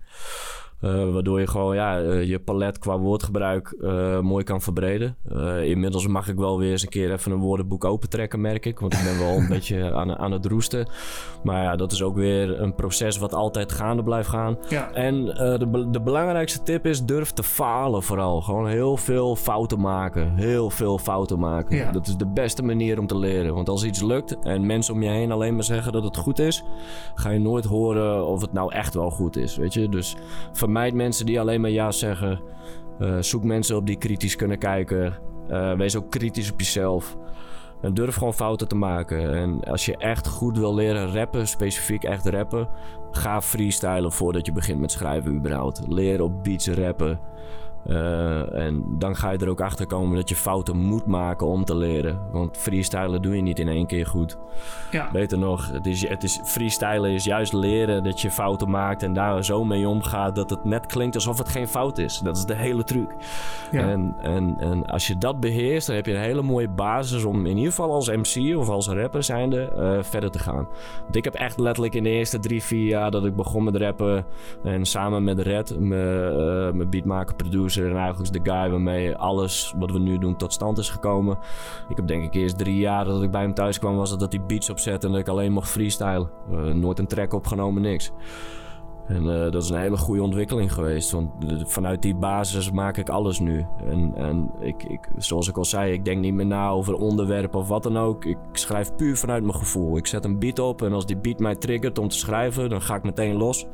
Eh, 0.83 1.13
waardoor 1.13 1.39
je 1.39 1.47
gewoon 1.47 1.75
ja, 1.75 1.99
eh, 1.99 2.23
je 2.23 2.39
palet 2.39 2.79
qua 2.79 2.97
woordgebruik 2.99 3.75
eh, 3.81 4.19
mooi 4.19 4.43
kan 4.43 4.61
verbreden. 4.61 5.17
Inmiddels 5.63 6.07
mag 6.07 6.27
ik 6.27 6.35
wel 6.35 6.59
weer 6.59 6.71
eens 6.71 6.81
een 6.81 6.89
keer 6.89 7.11
even 7.11 7.31
een 7.31 7.39
woordenboek 7.39 7.85
opentrekken, 7.85 8.41
merk 8.41 8.65
ik. 8.65 8.79
Want 8.79 8.93
ik 8.93 9.03
ben 9.03 9.19
wel 9.19 9.37
een 9.37 9.47
beetje 9.57 9.93
aan, 9.93 10.17
aan 10.17 10.31
het 10.31 10.45
roesten. 10.45 10.87
Maar 11.43 11.63
ja, 11.63 11.75
dat 11.75 11.91
is 11.91 12.01
ook 12.01 12.15
weer 12.15 12.61
een 12.61 12.75
proces 12.75 13.17
wat 13.17 13.33
altijd 13.33 13.71
gaande 13.71 14.03
blijft 14.03 14.29
gaan. 14.29 14.57
ja, 14.69 14.91
En 14.91 15.25
de, 15.25 15.87
de 15.91 16.01
belangrijkste 16.01 16.63
tip 16.63 16.85
is 16.85 17.05
durf 17.05 17.31
te 17.31 17.43
falen 17.43 18.03
vooral. 18.03 18.41
Gewoon 18.41 18.67
heel 18.67 18.97
veel 18.97 19.35
fouten 19.35 19.79
maken. 19.79 20.35
Heel 20.35 20.69
veel 20.69 20.97
fouten 20.97 21.39
maken. 21.39 21.75
Ja. 21.75 21.91
Dat 21.91 22.07
is 22.07 22.15
de 22.17 22.27
beste 22.27 22.63
manier 22.63 22.99
om 22.99 23.07
te 23.07 23.17
leren. 23.17 23.53
Want 23.53 23.69
als 23.69 23.83
iets 23.83 24.01
lukt 24.01 24.37
en 24.39 24.65
mensen 24.65 24.93
om 24.93 25.03
je 25.03 25.09
heen 25.09 25.31
alleen 25.31 25.53
maar 25.55 25.63
zeggen 25.63 25.91
dat 25.91 26.03
het 26.03 26.17
goed 26.17 26.39
is... 26.39 26.63
ga 27.15 27.29
je 27.29 27.39
nooit 27.39 27.65
horen 27.65 28.25
of 28.25 28.41
het 28.41 28.53
nou 28.53 28.73
echt 28.73 28.93
wel 28.93 29.09
goed 29.09 29.37
is, 29.37 29.57
weet 29.57 29.73
je. 29.73 29.89
Dus 29.89 30.15
vermijd 30.73 30.93
mensen 30.93 31.25
die 31.25 31.39
alleen 31.39 31.61
maar 31.61 31.69
ja 31.69 31.91
zeggen. 31.91 32.41
Eh, 32.99 33.17
zoek 33.19 33.43
mensen 33.43 33.75
op 33.75 33.85
die 33.85 33.97
kritisch 33.97 34.35
kunnen 34.35 34.57
kijken. 34.57 35.13
Eh, 35.47 35.73
wees 35.73 35.95
ook 35.95 36.11
kritisch 36.11 36.51
op 36.51 36.59
jezelf. 36.59 37.17
En 37.81 37.93
durf 37.93 38.15
gewoon 38.15 38.33
fouten 38.33 38.67
te 38.67 38.75
maken. 38.75 39.33
En 39.33 39.63
als 39.63 39.85
je 39.85 39.97
echt 39.97 40.27
goed 40.27 40.57
wil 40.57 40.75
leren 40.75 41.13
rappen, 41.13 41.47
specifiek 41.47 42.03
echt 42.03 42.25
rappen, 42.25 42.69
ga 43.11 43.41
freestylen 43.41 44.11
voordat 44.11 44.45
je 44.45 44.51
begint 44.51 44.79
met 44.79 44.91
schrijven 44.91 45.35
überhaupt. 45.35 45.81
Leer 45.87 46.21
op 46.21 46.43
beats 46.43 46.67
rappen. 46.67 47.19
Uh, 47.87 48.53
en 48.53 48.85
dan 48.97 49.15
ga 49.15 49.31
je 49.31 49.37
er 49.37 49.49
ook 49.49 49.61
achter 49.61 49.85
komen 49.85 50.15
dat 50.15 50.29
je 50.29 50.35
fouten 50.35 50.77
moet 50.77 51.05
maken 51.05 51.47
om 51.47 51.65
te 51.65 51.75
leren. 51.75 52.19
Want 52.31 52.57
freestylen 52.57 53.21
doe 53.21 53.35
je 53.35 53.41
niet 53.41 53.59
in 53.59 53.67
één 53.67 53.87
keer 53.87 54.05
goed. 54.05 54.37
Ja. 54.91 55.09
Beter 55.11 55.37
nog, 55.37 55.71
het 55.71 55.85
is, 55.85 56.07
het 56.07 56.23
is, 56.23 56.39
freestylen 56.43 57.11
is 57.11 57.23
juist 57.23 57.53
leren 57.53 58.03
dat 58.03 58.21
je 58.21 58.31
fouten 58.31 58.69
maakt 58.69 59.03
en 59.03 59.13
daar 59.13 59.45
zo 59.45 59.63
mee 59.63 59.87
omgaat 59.87 60.35
dat 60.35 60.49
het 60.49 60.63
net 60.63 60.85
klinkt 60.85 61.15
alsof 61.15 61.37
het 61.37 61.49
geen 61.49 61.67
fout 61.67 61.97
is. 61.97 62.19
Dat 62.19 62.37
is 62.37 62.45
de 62.45 62.55
hele 62.55 62.83
truc. 62.83 63.15
Ja. 63.71 63.89
En, 63.89 64.15
en, 64.21 64.55
en 64.59 64.85
als 64.85 65.07
je 65.07 65.17
dat 65.17 65.39
beheerst, 65.39 65.87
dan 65.87 65.95
heb 65.95 66.05
je 66.05 66.13
een 66.13 66.21
hele 66.21 66.41
mooie 66.41 66.69
basis 66.69 67.23
om 67.23 67.45
in 67.45 67.57
ieder 67.57 67.71
geval 67.71 67.91
als 67.91 68.09
MC 68.09 68.57
of 68.57 68.69
als 68.69 68.87
rapper 68.87 69.23
zijnde 69.23 69.73
uh, 69.77 70.03
verder 70.03 70.31
te 70.31 70.39
gaan. 70.39 70.67
Want 71.03 71.15
ik 71.15 71.23
heb 71.23 71.33
echt 71.33 71.59
letterlijk 71.59 71.95
in 71.95 72.03
de 72.03 72.09
eerste 72.09 72.39
drie, 72.39 72.63
vier 72.63 72.87
jaar 72.87 73.11
dat 73.11 73.25
ik 73.25 73.35
begon 73.35 73.63
met 73.63 73.75
rappen 73.75 74.25
en 74.63 74.85
samen 74.85 75.23
met 75.23 75.39
Red, 75.39 75.79
mijn 75.79 76.75
uh, 76.77 76.85
beatmaker, 76.89 77.35
producer 77.35 77.72
en 77.77 77.97
eigenlijk 77.97 78.33
de 78.33 78.51
guy 78.51 78.69
waarmee 78.69 79.15
alles 79.15 79.73
wat 79.77 79.91
we 79.91 79.99
nu 79.99 80.17
doen 80.17 80.35
tot 80.35 80.53
stand 80.53 80.77
is 80.77 80.89
gekomen. 80.89 81.37
Ik 81.89 81.95
heb 81.95 82.07
denk 82.07 82.23
ik 82.23 82.33
eerst 82.33 82.57
drie 82.57 82.77
jaar 82.77 83.05
dat 83.05 83.23
ik 83.23 83.31
bij 83.31 83.41
hem 83.41 83.53
thuis 83.53 83.79
kwam, 83.79 83.95
was 83.95 84.17
dat 84.17 84.31
hij 84.33 84.45
beats 84.45 84.69
opzette 84.69 85.05
en 85.05 85.11
dat 85.11 85.21
ik 85.21 85.27
alleen 85.27 85.51
mocht 85.51 85.69
freestylen. 85.69 86.29
Nooit 86.73 86.99
een 86.99 87.07
track 87.07 87.33
opgenomen, 87.33 87.81
niks. 87.81 88.11
En 89.07 89.23
uh, 89.25 89.51
dat 89.51 89.63
is 89.63 89.69
een 89.69 89.79
hele 89.79 89.97
goede 89.97 90.21
ontwikkeling 90.21 90.73
geweest. 90.73 91.11
Want 91.11 91.29
vanuit 91.63 92.01
die 92.01 92.15
basis 92.15 92.71
maak 92.71 92.97
ik 92.97 93.09
alles 93.09 93.39
nu. 93.39 93.65
En, 93.85 94.13
en 94.15 94.51
ik, 94.59 94.83
ik, 94.83 95.07
zoals 95.17 95.47
ik 95.47 95.57
al 95.57 95.65
zei, 95.65 95.93
ik 95.93 96.05
denk 96.05 96.19
niet 96.19 96.33
meer 96.33 96.45
na 96.45 96.69
over 96.69 96.95
onderwerpen 96.95 97.59
of 97.59 97.67
wat 97.67 97.83
dan 97.83 97.97
ook. 97.97 98.25
Ik 98.25 98.37
schrijf 98.51 98.95
puur 98.95 99.17
vanuit 99.17 99.43
mijn 99.43 99.55
gevoel. 99.55 99.97
Ik 99.97 100.07
zet 100.07 100.25
een 100.25 100.39
beat 100.39 100.59
op 100.59 100.81
en 100.81 100.93
als 100.93 101.05
die 101.05 101.17
beat 101.17 101.39
mij 101.39 101.55
triggert 101.55 101.97
om 101.97 102.07
te 102.07 102.17
schrijven, 102.17 102.69
dan 102.69 102.81
ga 102.81 102.95
ik 102.95 103.03
meteen 103.03 103.35
los. 103.35 103.67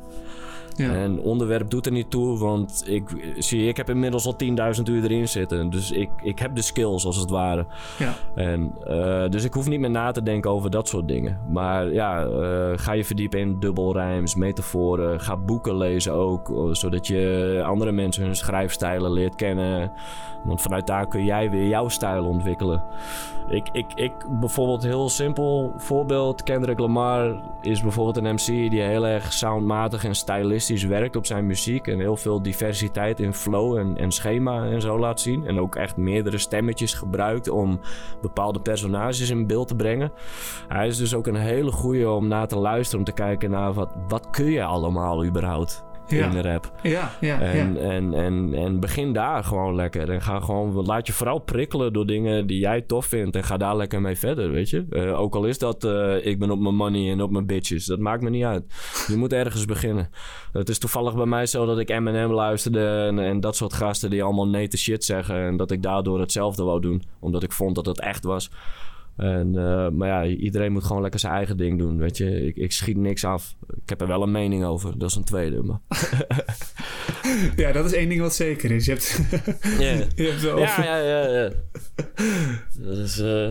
En 0.77 1.19
onderwerp 1.19 1.69
doet 1.69 1.86
er 1.86 1.91
niet 1.91 2.10
toe, 2.10 2.38
want 2.38 2.84
ik, 2.88 3.34
zie, 3.38 3.67
ik 3.67 3.77
heb 3.77 3.89
inmiddels 3.89 4.25
al 4.25 4.36
10.000 4.77 4.84
uur 4.84 5.03
erin 5.03 5.27
zitten. 5.27 5.69
Dus 5.69 5.91
ik, 5.91 6.10
ik 6.23 6.39
heb 6.39 6.55
de 6.55 6.62
skills 6.62 7.05
als 7.05 7.17
het 7.17 7.29
ware. 7.29 7.65
Ja. 7.97 8.13
En, 8.36 8.73
uh, 8.88 9.29
dus 9.29 9.43
ik 9.43 9.53
hoef 9.53 9.67
niet 9.67 9.79
meer 9.79 9.89
na 9.89 10.12
te 10.12 10.23
denken 10.23 10.51
over 10.51 10.69
dat 10.69 10.88
soort 10.88 11.08
dingen. 11.08 11.39
Maar 11.49 11.93
ja, 11.93 12.25
uh, 12.25 12.71
ga 12.75 12.91
je 12.91 13.05
verdiepen 13.05 13.39
in 13.39 13.60
dubbelrijms, 13.60 14.36
metaforen. 14.36 15.19
Ga 15.19 15.38
boeken 15.38 15.77
lezen 15.77 16.13
ook, 16.13 16.49
eh, 16.49 16.73
zodat 16.73 17.08
je 17.08 17.63
andere 17.65 17.91
mensen 17.91 18.23
hun 18.23 18.36
schrijfstijlen 18.36 19.12
leert 19.12 19.36
kennen. 19.36 19.91
Want 20.43 20.62
vanuit 20.62 20.88
daar 20.88 21.08
kun 21.08 21.25
jij 21.25 21.49
weer 21.49 21.67
jouw 21.67 21.88
stijl 21.88 22.25
ontwikkelen. 22.25 22.84
Ik, 23.49 23.69
ik, 23.71 23.86
ik 23.95 24.12
bijvoorbeeld 24.39 24.84
heel 24.84 25.10
simpel 25.10 25.73
voorbeeld. 25.77 26.43
Kendrick 26.43 26.79
Lamar 26.79 27.41
is 27.62 27.82
bijvoorbeeld 27.82 28.17
een 28.17 28.34
MC 28.34 28.45
die 28.45 28.82
heel 28.82 29.08
erg 29.08 29.34
soundmatig 29.34 30.03
en 30.03 30.15
stylistisch 30.15 30.68
werkt 30.77 31.15
op 31.15 31.25
zijn 31.25 31.45
muziek. 31.45 31.88
En 31.88 31.99
heel 31.99 32.17
veel 32.17 32.41
diversiteit 32.41 33.19
in 33.19 33.34
flow 33.34 33.77
en, 33.77 33.97
en 33.97 34.12
schema 34.12 34.65
en 34.65 34.82
zo 34.82 34.99
laat 34.99 35.19
zien. 35.19 35.45
En 35.45 35.60
ook 35.60 35.75
echt 35.75 35.97
meerdere 35.97 36.38
stemmetjes 36.38 36.93
gebruikt 36.93 37.49
om 37.49 37.79
bepaalde 38.21 38.62
personages 38.62 39.29
in 39.29 39.47
beeld 39.47 39.67
te 39.67 39.75
brengen. 39.75 40.12
Hij 40.67 40.88
is 40.88 40.97
dus 40.97 41.13
ook 41.13 41.27
een 41.27 41.36
hele 41.36 41.71
goede 41.71 42.10
om 42.10 42.27
na 42.27 42.45
te 42.45 42.58
luisteren. 42.58 42.99
Om 42.99 43.05
te 43.05 43.21
kijken 43.21 43.51
naar 43.51 43.73
wat, 43.73 43.95
wat 44.08 44.29
kun 44.29 44.51
je 44.51 44.63
allemaal 44.63 45.25
überhaupt 45.25 45.88
ja. 46.09 46.25
in 46.25 46.31
de 46.31 46.41
rap. 46.41 46.73
Ja, 46.83 47.11
ja, 47.21 47.41
en, 47.41 47.77
En, 47.77 48.13
en, 48.13 48.53
en 48.53 48.79
begin 48.79 49.13
daar 49.13 49.43
gewoon 49.43 49.75
lekker. 49.75 50.09
En 50.11 50.21
ga 50.21 50.39
gewoon, 50.39 50.85
laat 50.85 51.07
je 51.07 51.13
vooral 51.13 51.39
prikkelen 51.39 51.93
door 51.93 52.05
dingen 52.05 52.47
die 52.47 52.59
jij 52.59 52.81
tof 52.81 53.05
vindt. 53.05 53.35
En 53.35 53.43
ga 53.43 53.57
daar 53.57 53.75
lekker 53.75 54.01
mee 54.01 54.17
verder, 54.17 54.51
weet 54.51 54.69
je. 54.69 54.85
Uh, 54.89 55.19
ook 55.19 55.35
al 55.35 55.45
is 55.45 55.57
dat, 55.57 55.83
uh, 55.83 56.25
ik 56.25 56.39
ben 56.39 56.51
op 56.51 56.59
mijn 56.59 56.75
money 56.75 57.11
en 57.11 57.21
op 57.21 57.31
mijn 57.31 57.45
bitches. 57.45 57.85
Dat 57.85 57.99
maakt 57.99 58.21
me 58.21 58.29
niet 58.29 58.43
uit. 58.43 58.63
Je 59.07 59.15
moet 59.15 59.33
ergens 59.33 59.65
beginnen. 59.65 60.09
Het 60.51 60.69
is 60.69 60.79
toevallig 60.79 61.15
bij 61.15 61.25
mij 61.25 61.45
zo 61.45 61.65
dat 61.65 61.79
ik 61.79 61.89
Eminem 61.89 62.31
luisterde 62.31 63.05
en, 63.07 63.19
en 63.19 63.39
dat 63.39 63.55
soort 63.55 63.73
gasten 63.73 64.09
die 64.09 64.23
allemaal 64.23 64.47
nete 64.47 64.77
shit 64.77 65.05
zeggen. 65.05 65.35
En 65.35 65.57
dat 65.57 65.71
ik 65.71 65.83
daardoor 65.83 66.19
hetzelfde 66.19 66.63
wou 66.63 66.81
doen. 66.81 67.03
Omdat 67.19 67.43
ik 67.43 67.51
vond 67.51 67.75
dat 67.75 67.85
het 67.85 67.99
echt 67.99 68.23
was. 68.23 68.51
En, 69.19 69.53
uh, 69.53 69.89
maar 69.89 70.08
ja, 70.08 70.25
iedereen 70.25 70.71
moet 70.71 70.84
gewoon 70.84 71.01
lekker 71.01 71.19
zijn 71.19 71.34
eigen 71.34 71.58
ding 71.58 71.79
doen, 71.79 71.97
weet 71.97 72.17
je. 72.17 72.45
Ik, 72.45 72.55
ik 72.55 72.71
schiet 72.71 72.97
niks 72.97 73.25
af. 73.25 73.55
Ik 73.84 73.89
heb 73.89 74.01
er 74.01 74.08
wel 74.08 74.23
een 74.23 74.32
mening 74.32 74.65
over. 74.65 74.97
Dat 74.97 75.10
is 75.10 75.15
een 75.15 75.23
tweede, 75.23 75.63
maar... 75.63 75.79
ja, 77.55 77.71
dat 77.71 77.86
is 77.86 77.93
één 77.93 78.10
ding 78.10 78.21
wat 78.21 78.34
zeker 78.34 78.71
is. 78.71 78.86
Je 78.86 78.91
hebt, 78.91 79.19
yeah. 79.79 79.99
je 80.15 80.23
hebt. 80.23 80.41
Ja, 80.41 80.84
ja, 80.84 80.97
ja, 80.97 81.27
ja. 81.27 81.51
dat 82.79 82.97
is... 82.97 83.19
Uh... 83.19 83.47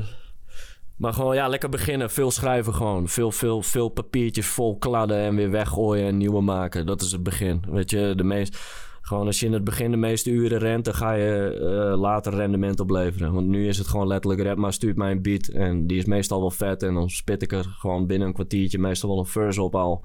Maar 0.97 1.13
gewoon, 1.13 1.35
ja, 1.35 1.49
lekker 1.49 1.69
beginnen. 1.69 2.11
Veel 2.11 2.31
schrijven 2.31 2.75
gewoon. 2.75 3.09
Veel, 3.09 3.33
veel, 3.33 3.63
veel 3.63 3.89
papiertjes 3.89 4.47
vol 4.47 4.79
kladden 4.79 5.19
en 5.19 5.37
weer 5.37 5.51
weggooien 5.51 6.07
en 6.07 6.17
nieuwe 6.17 6.41
maken. 6.41 6.87
Dat 6.87 7.03
is 7.03 7.13
het 7.13 7.23
begin. 7.23 7.63
Weet 7.69 7.91
je, 7.91 8.13
de 8.17 8.25
meest 8.25 8.59
gewoon 9.09 9.27
als 9.27 9.41
je 9.41 9.47
in 9.47 9.53
het 9.53 9.65
begin 9.65 9.91
de 9.91 9.97
meeste 9.97 10.31
uren 10.31 10.59
rent, 10.59 10.85
dan 10.85 10.95
ga 10.95 11.13
je 11.13 11.59
uh, 11.61 12.01
later 12.01 12.35
rendement 12.35 12.81
opleveren. 12.81 13.33
Want 13.33 13.47
nu 13.47 13.69
is 13.69 13.79
het 13.79 13.87
gewoon 13.87 14.07
letterlijk 14.07 14.57
maar 14.57 14.73
stuurt 14.73 14.97
mij 14.97 15.11
een 15.11 15.23
beat. 15.23 15.47
En 15.47 15.87
die 15.87 15.99
is 15.99 16.05
meestal 16.05 16.41
wel 16.41 16.51
vet. 16.51 16.83
En 16.83 16.95
dan 16.95 17.11
spit 17.11 17.43
ik 17.43 17.53
er 17.53 17.65
gewoon 17.79 18.07
binnen 18.07 18.29
een 18.29 18.35
kwartiertje 18.35 18.79
meestal 18.79 19.09
wel 19.09 19.19
een 19.19 19.27
verse 19.27 19.63
op 19.63 19.75
al. 19.75 20.05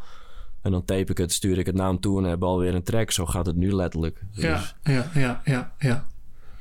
En 0.62 0.72
dan 0.72 0.86
tape 0.86 1.12
ik 1.12 1.18
het, 1.18 1.32
stuur 1.32 1.58
ik 1.58 1.66
het 1.66 1.76
naar 1.76 1.88
hem 1.88 2.00
toe 2.00 2.18
en 2.24 2.30
heb 2.30 2.44
alweer 2.44 2.76
een 2.76 2.84
track. 2.84 3.12
Zo 3.12 3.26
gaat 3.26 3.46
het 3.46 3.56
nu 3.56 3.72
letterlijk. 3.72 4.24
Ja, 4.32 4.58
dus- 4.58 4.76
ja, 4.84 5.10
ja, 5.14 5.42
ja, 5.46 5.74
ja. 5.80 6.06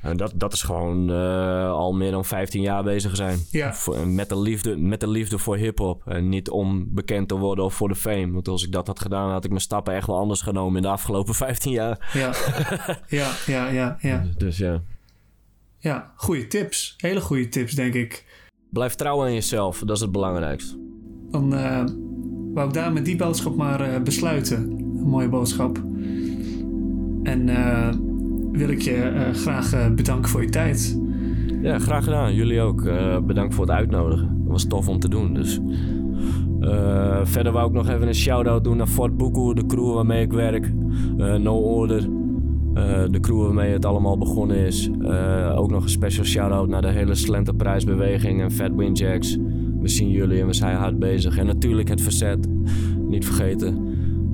En 0.03 0.17
dat, 0.17 0.33
dat 0.35 0.53
is 0.53 0.63
gewoon 0.63 1.11
uh, 1.11 1.71
al 1.71 1.93
meer 1.93 2.11
dan 2.11 2.25
15 2.25 2.63
jaar 2.63 2.83
bezig 2.83 3.17
zijn. 3.17 3.39
Ja. 3.51 3.75
Voor, 3.75 4.09
met, 4.09 4.29
de 4.29 4.39
liefde, 4.39 4.77
met 4.77 5.01
de 5.01 5.09
liefde 5.09 5.39
voor 5.39 5.57
hip-hop. 5.57 6.03
En 6.07 6.29
niet 6.29 6.51
om 6.51 6.95
bekend 6.95 7.29
te 7.29 7.37
worden 7.37 7.65
of 7.65 7.75
voor 7.75 7.89
de 7.89 7.95
fame. 7.95 8.33
Want 8.33 8.49
als 8.49 8.65
ik 8.65 8.73
dat 8.73 8.87
had 8.87 9.01
gedaan, 9.01 9.31
had 9.31 9.45
ik 9.45 9.51
mijn 9.51 9.63
stappen 9.63 9.95
echt 9.95 10.07
wel 10.07 10.19
anders 10.19 10.41
genomen 10.41 10.77
in 10.77 10.83
de 10.83 10.89
afgelopen 10.89 11.35
15 11.45 11.73
jaar. 11.73 12.11
Ja, 12.13 12.33
ja, 13.07 13.33
ja, 13.47 13.69
ja. 13.69 13.97
ja. 14.01 14.25
Dus 14.37 14.59
ja. 14.59 14.83
Ja, 15.79 16.13
goede 16.17 16.47
tips. 16.47 16.95
Hele 16.97 17.21
goede 17.21 17.49
tips, 17.49 17.75
denk 17.75 17.95
ik. 17.95 18.25
Blijf 18.71 18.95
trouw 18.95 19.23
aan 19.23 19.33
jezelf, 19.33 19.79
dat 19.79 19.97
is 19.97 20.03
het 20.03 20.13
belangrijkste. 20.13 20.79
Dan 21.31 21.55
uh, 21.55 21.85
wou 22.55 22.69
ik 22.69 22.75
daar 22.75 22.93
met 22.93 23.05
die 23.05 23.17
boodschap 23.17 23.57
maar 23.57 23.93
uh, 23.95 24.01
besluiten. 24.01 24.59
Een 24.59 25.09
mooie 25.09 25.29
boodschap. 25.29 25.77
En. 27.23 27.49
Wil 28.53 28.69
ik 28.69 28.81
je 28.81 29.13
uh, 29.15 29.35
graag 29.35 29.75
uh, 29.75 29.91
bedanken 29.91 30.31
voor 30.31 30.43
je 30.43 30.49
tijd. 30.49 31.01
Ja, 31.63 31.79
graag 31.79 32.05
gedaan. 32.05 32.35
Jullie 32.35 32.61
ook. 32.61 32.85
Uh, 32.85 33.19
bedankt 33.19 33.55
voor 33.55 33.65
het 33.65 33.75
uitnodigen. 33.75 34.27
Dat 34.43 34.53
was 34.53 34.65
tof 34.65 34.89
om 34.89 34.99
te 34.99 35.09
doen. 35.09 35.35
Dus. 35.35 35.61
verder 37.23 37.53
wou 37.53 37.67
ik 37.69 37.73
nog 37.73 37.89
even 37.89 38.09
een 38.09 38.15
shout-out 38.15 38.65
doen 38.65 38.77
naar 38.77 38.87
Fort 38.87 39.17
Buku, 39.17 39.55
de 39.55 39.67
crew 39.67 39.95
waarmee 39.95 40.23
ik 40.23 40.33
werk. 40.33 40.73
no 41.17 41.59
Order, 41.59 42.09
de 43.11 43.19
crew 43.21 43.43
waarmee 43.43 43.73
het 43.73 43.85
allemaal 43.85 44.19
begonnen 44.19 44.57
is. 44.57 44.91
ook 45.55 45.71
nog 45.71 45.83
een 45.83 45.89
special 45.89 46.25
shout-out 46.25 46.69
naar 46.69 46.83
de 46.83 46.91
hele 46.91 47.15
Slenterprijsbeweging 47.15 48.43
en 48.43 48.51
Fat 48.51 48.75
Windjacks. 48.75 49.39
We 49.81 49.89
zien 49.89 50.11
jullie 50.11 50.41
en 50.41 50.47
we 50.47 50.53
zijn 50.53 50.77
hard 50.77 50.99
bezig. 50.99 51.37
En 51.39 51.47
natuurlijk 51.47 51.89
het 51.89 52.01
verzet, 52.01 52.49
niet 53.09 53.25
vergeten. 53.25 53.92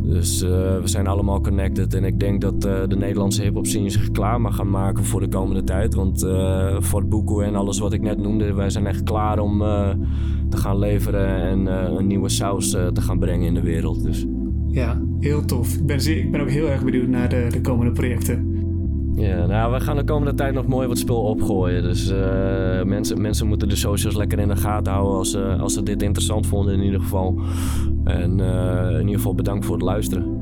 Dus 0.09 0.43
uh, 0.43 0.51
we 0.51 0.89
zijn 0.89 1.07
allemaal 1.07 1.41
connected. 1.41 1.95
En 1.95 2.05
ik 2.05 2.21
denk 2.21 2.41
dat 2.41 2.67
uh, 2.67 2.83
de 2.89 2.97
Nederlandse 2.97 3.43
hip-hop 3.43 3.67
scene 3.67 3.91
zich 3.91 4.11
klaar 4.11 4.41
mag 4.41 4.57
gaan 4.57 4.71
maken 4.71 5.05
voor 5.05 5.21
de 5.21 5.29
komende 5.29 5.65
tijd. 5.65 5.95
Want 5.95 6.25
uh, 6.25 6.81
Fort 6.81 7.09
Buku 7.09 7.43
en 7.43 7.55
alles 7.55 7.79
wat 7.79 7.93
ik 7.93 8.01
net 8.01 8.19
noemde, 8.19 8.55
wij 8.55 8.71
zijn 8.71 8.87
echt 8.87 9.03
klaar 9.03 9.39
om 9.39 9.59
te 10.49 10.57
gaan 10.57 10.79
leveren 10.79 11.43
en 11.43 11.67
een 11.97 12.07
nieuwe 12.07 12.29
saus 12.29 12.71
te 12.71 13.01
gaan 13.01 13.19
brengen 13.19 13.47
in 13.47 13.55
de 13.55 13.61
wereld. 13.61 14.03
Dus. 14.03 14.27
Ja, 14.69 15.03
heel 15.21 15.45
tof. 15.45 15.75
Ik 15.75 15.87
ben, 15.87 16.17
ik 16.17 16.31
ben 16.31 16.41
ook 16.41 16.51
heel 16.51 16.69
erg 16.69 16.85
benieuwd 16.85 17.09
naar 17.09 17.29
de, 17.29 17.47
de 17.51 17.61
komende 17.61 17.93
projecten. 17.93 18.48
Ja, 19.19 19.47
nou, 19.47 19.73
we 19.73 19.81
gaan 19.81 19.97
de 19.97 20.05
komende 20.05 20.35
tijd 20.35 20.55
nog 20.55 20.67
mooi 20.67 20.89
wat 20.89 20.99
spul 20.99 21.23
opgooien. 21.23 21.83
Dus 21.83 22.11
uh, 22.11 22.83
mensen, 22.83 23.21
mensen 23.21 23.47
moeten 23.47 23.69
de 23.69 23.77
socials 23.77 24.17
lekker 24.17 24.39
in 24.39 24.49
de 24.49 24.57
gaten 24.57 24.93
houden 24.93 25.17
als, 25.19 25.37
als 25.37 25.75
ze 25.75 25.83
dit 25.83 26.03
interessant 26.03 26.47
vonden 26.47 26.75
in 26.75 26.83
ieder 26.83 27.01
geval. 27.01 27.41
En 28.05 28.39
uh, 28.39 28.91
in 28.91 29.01
ieder 29.01 29.15
geval 29.15 29.35
bedankt 29.35 29.65
voor 29.65 29.75
het 29.75 29.85
luisteren. 29.85 30.38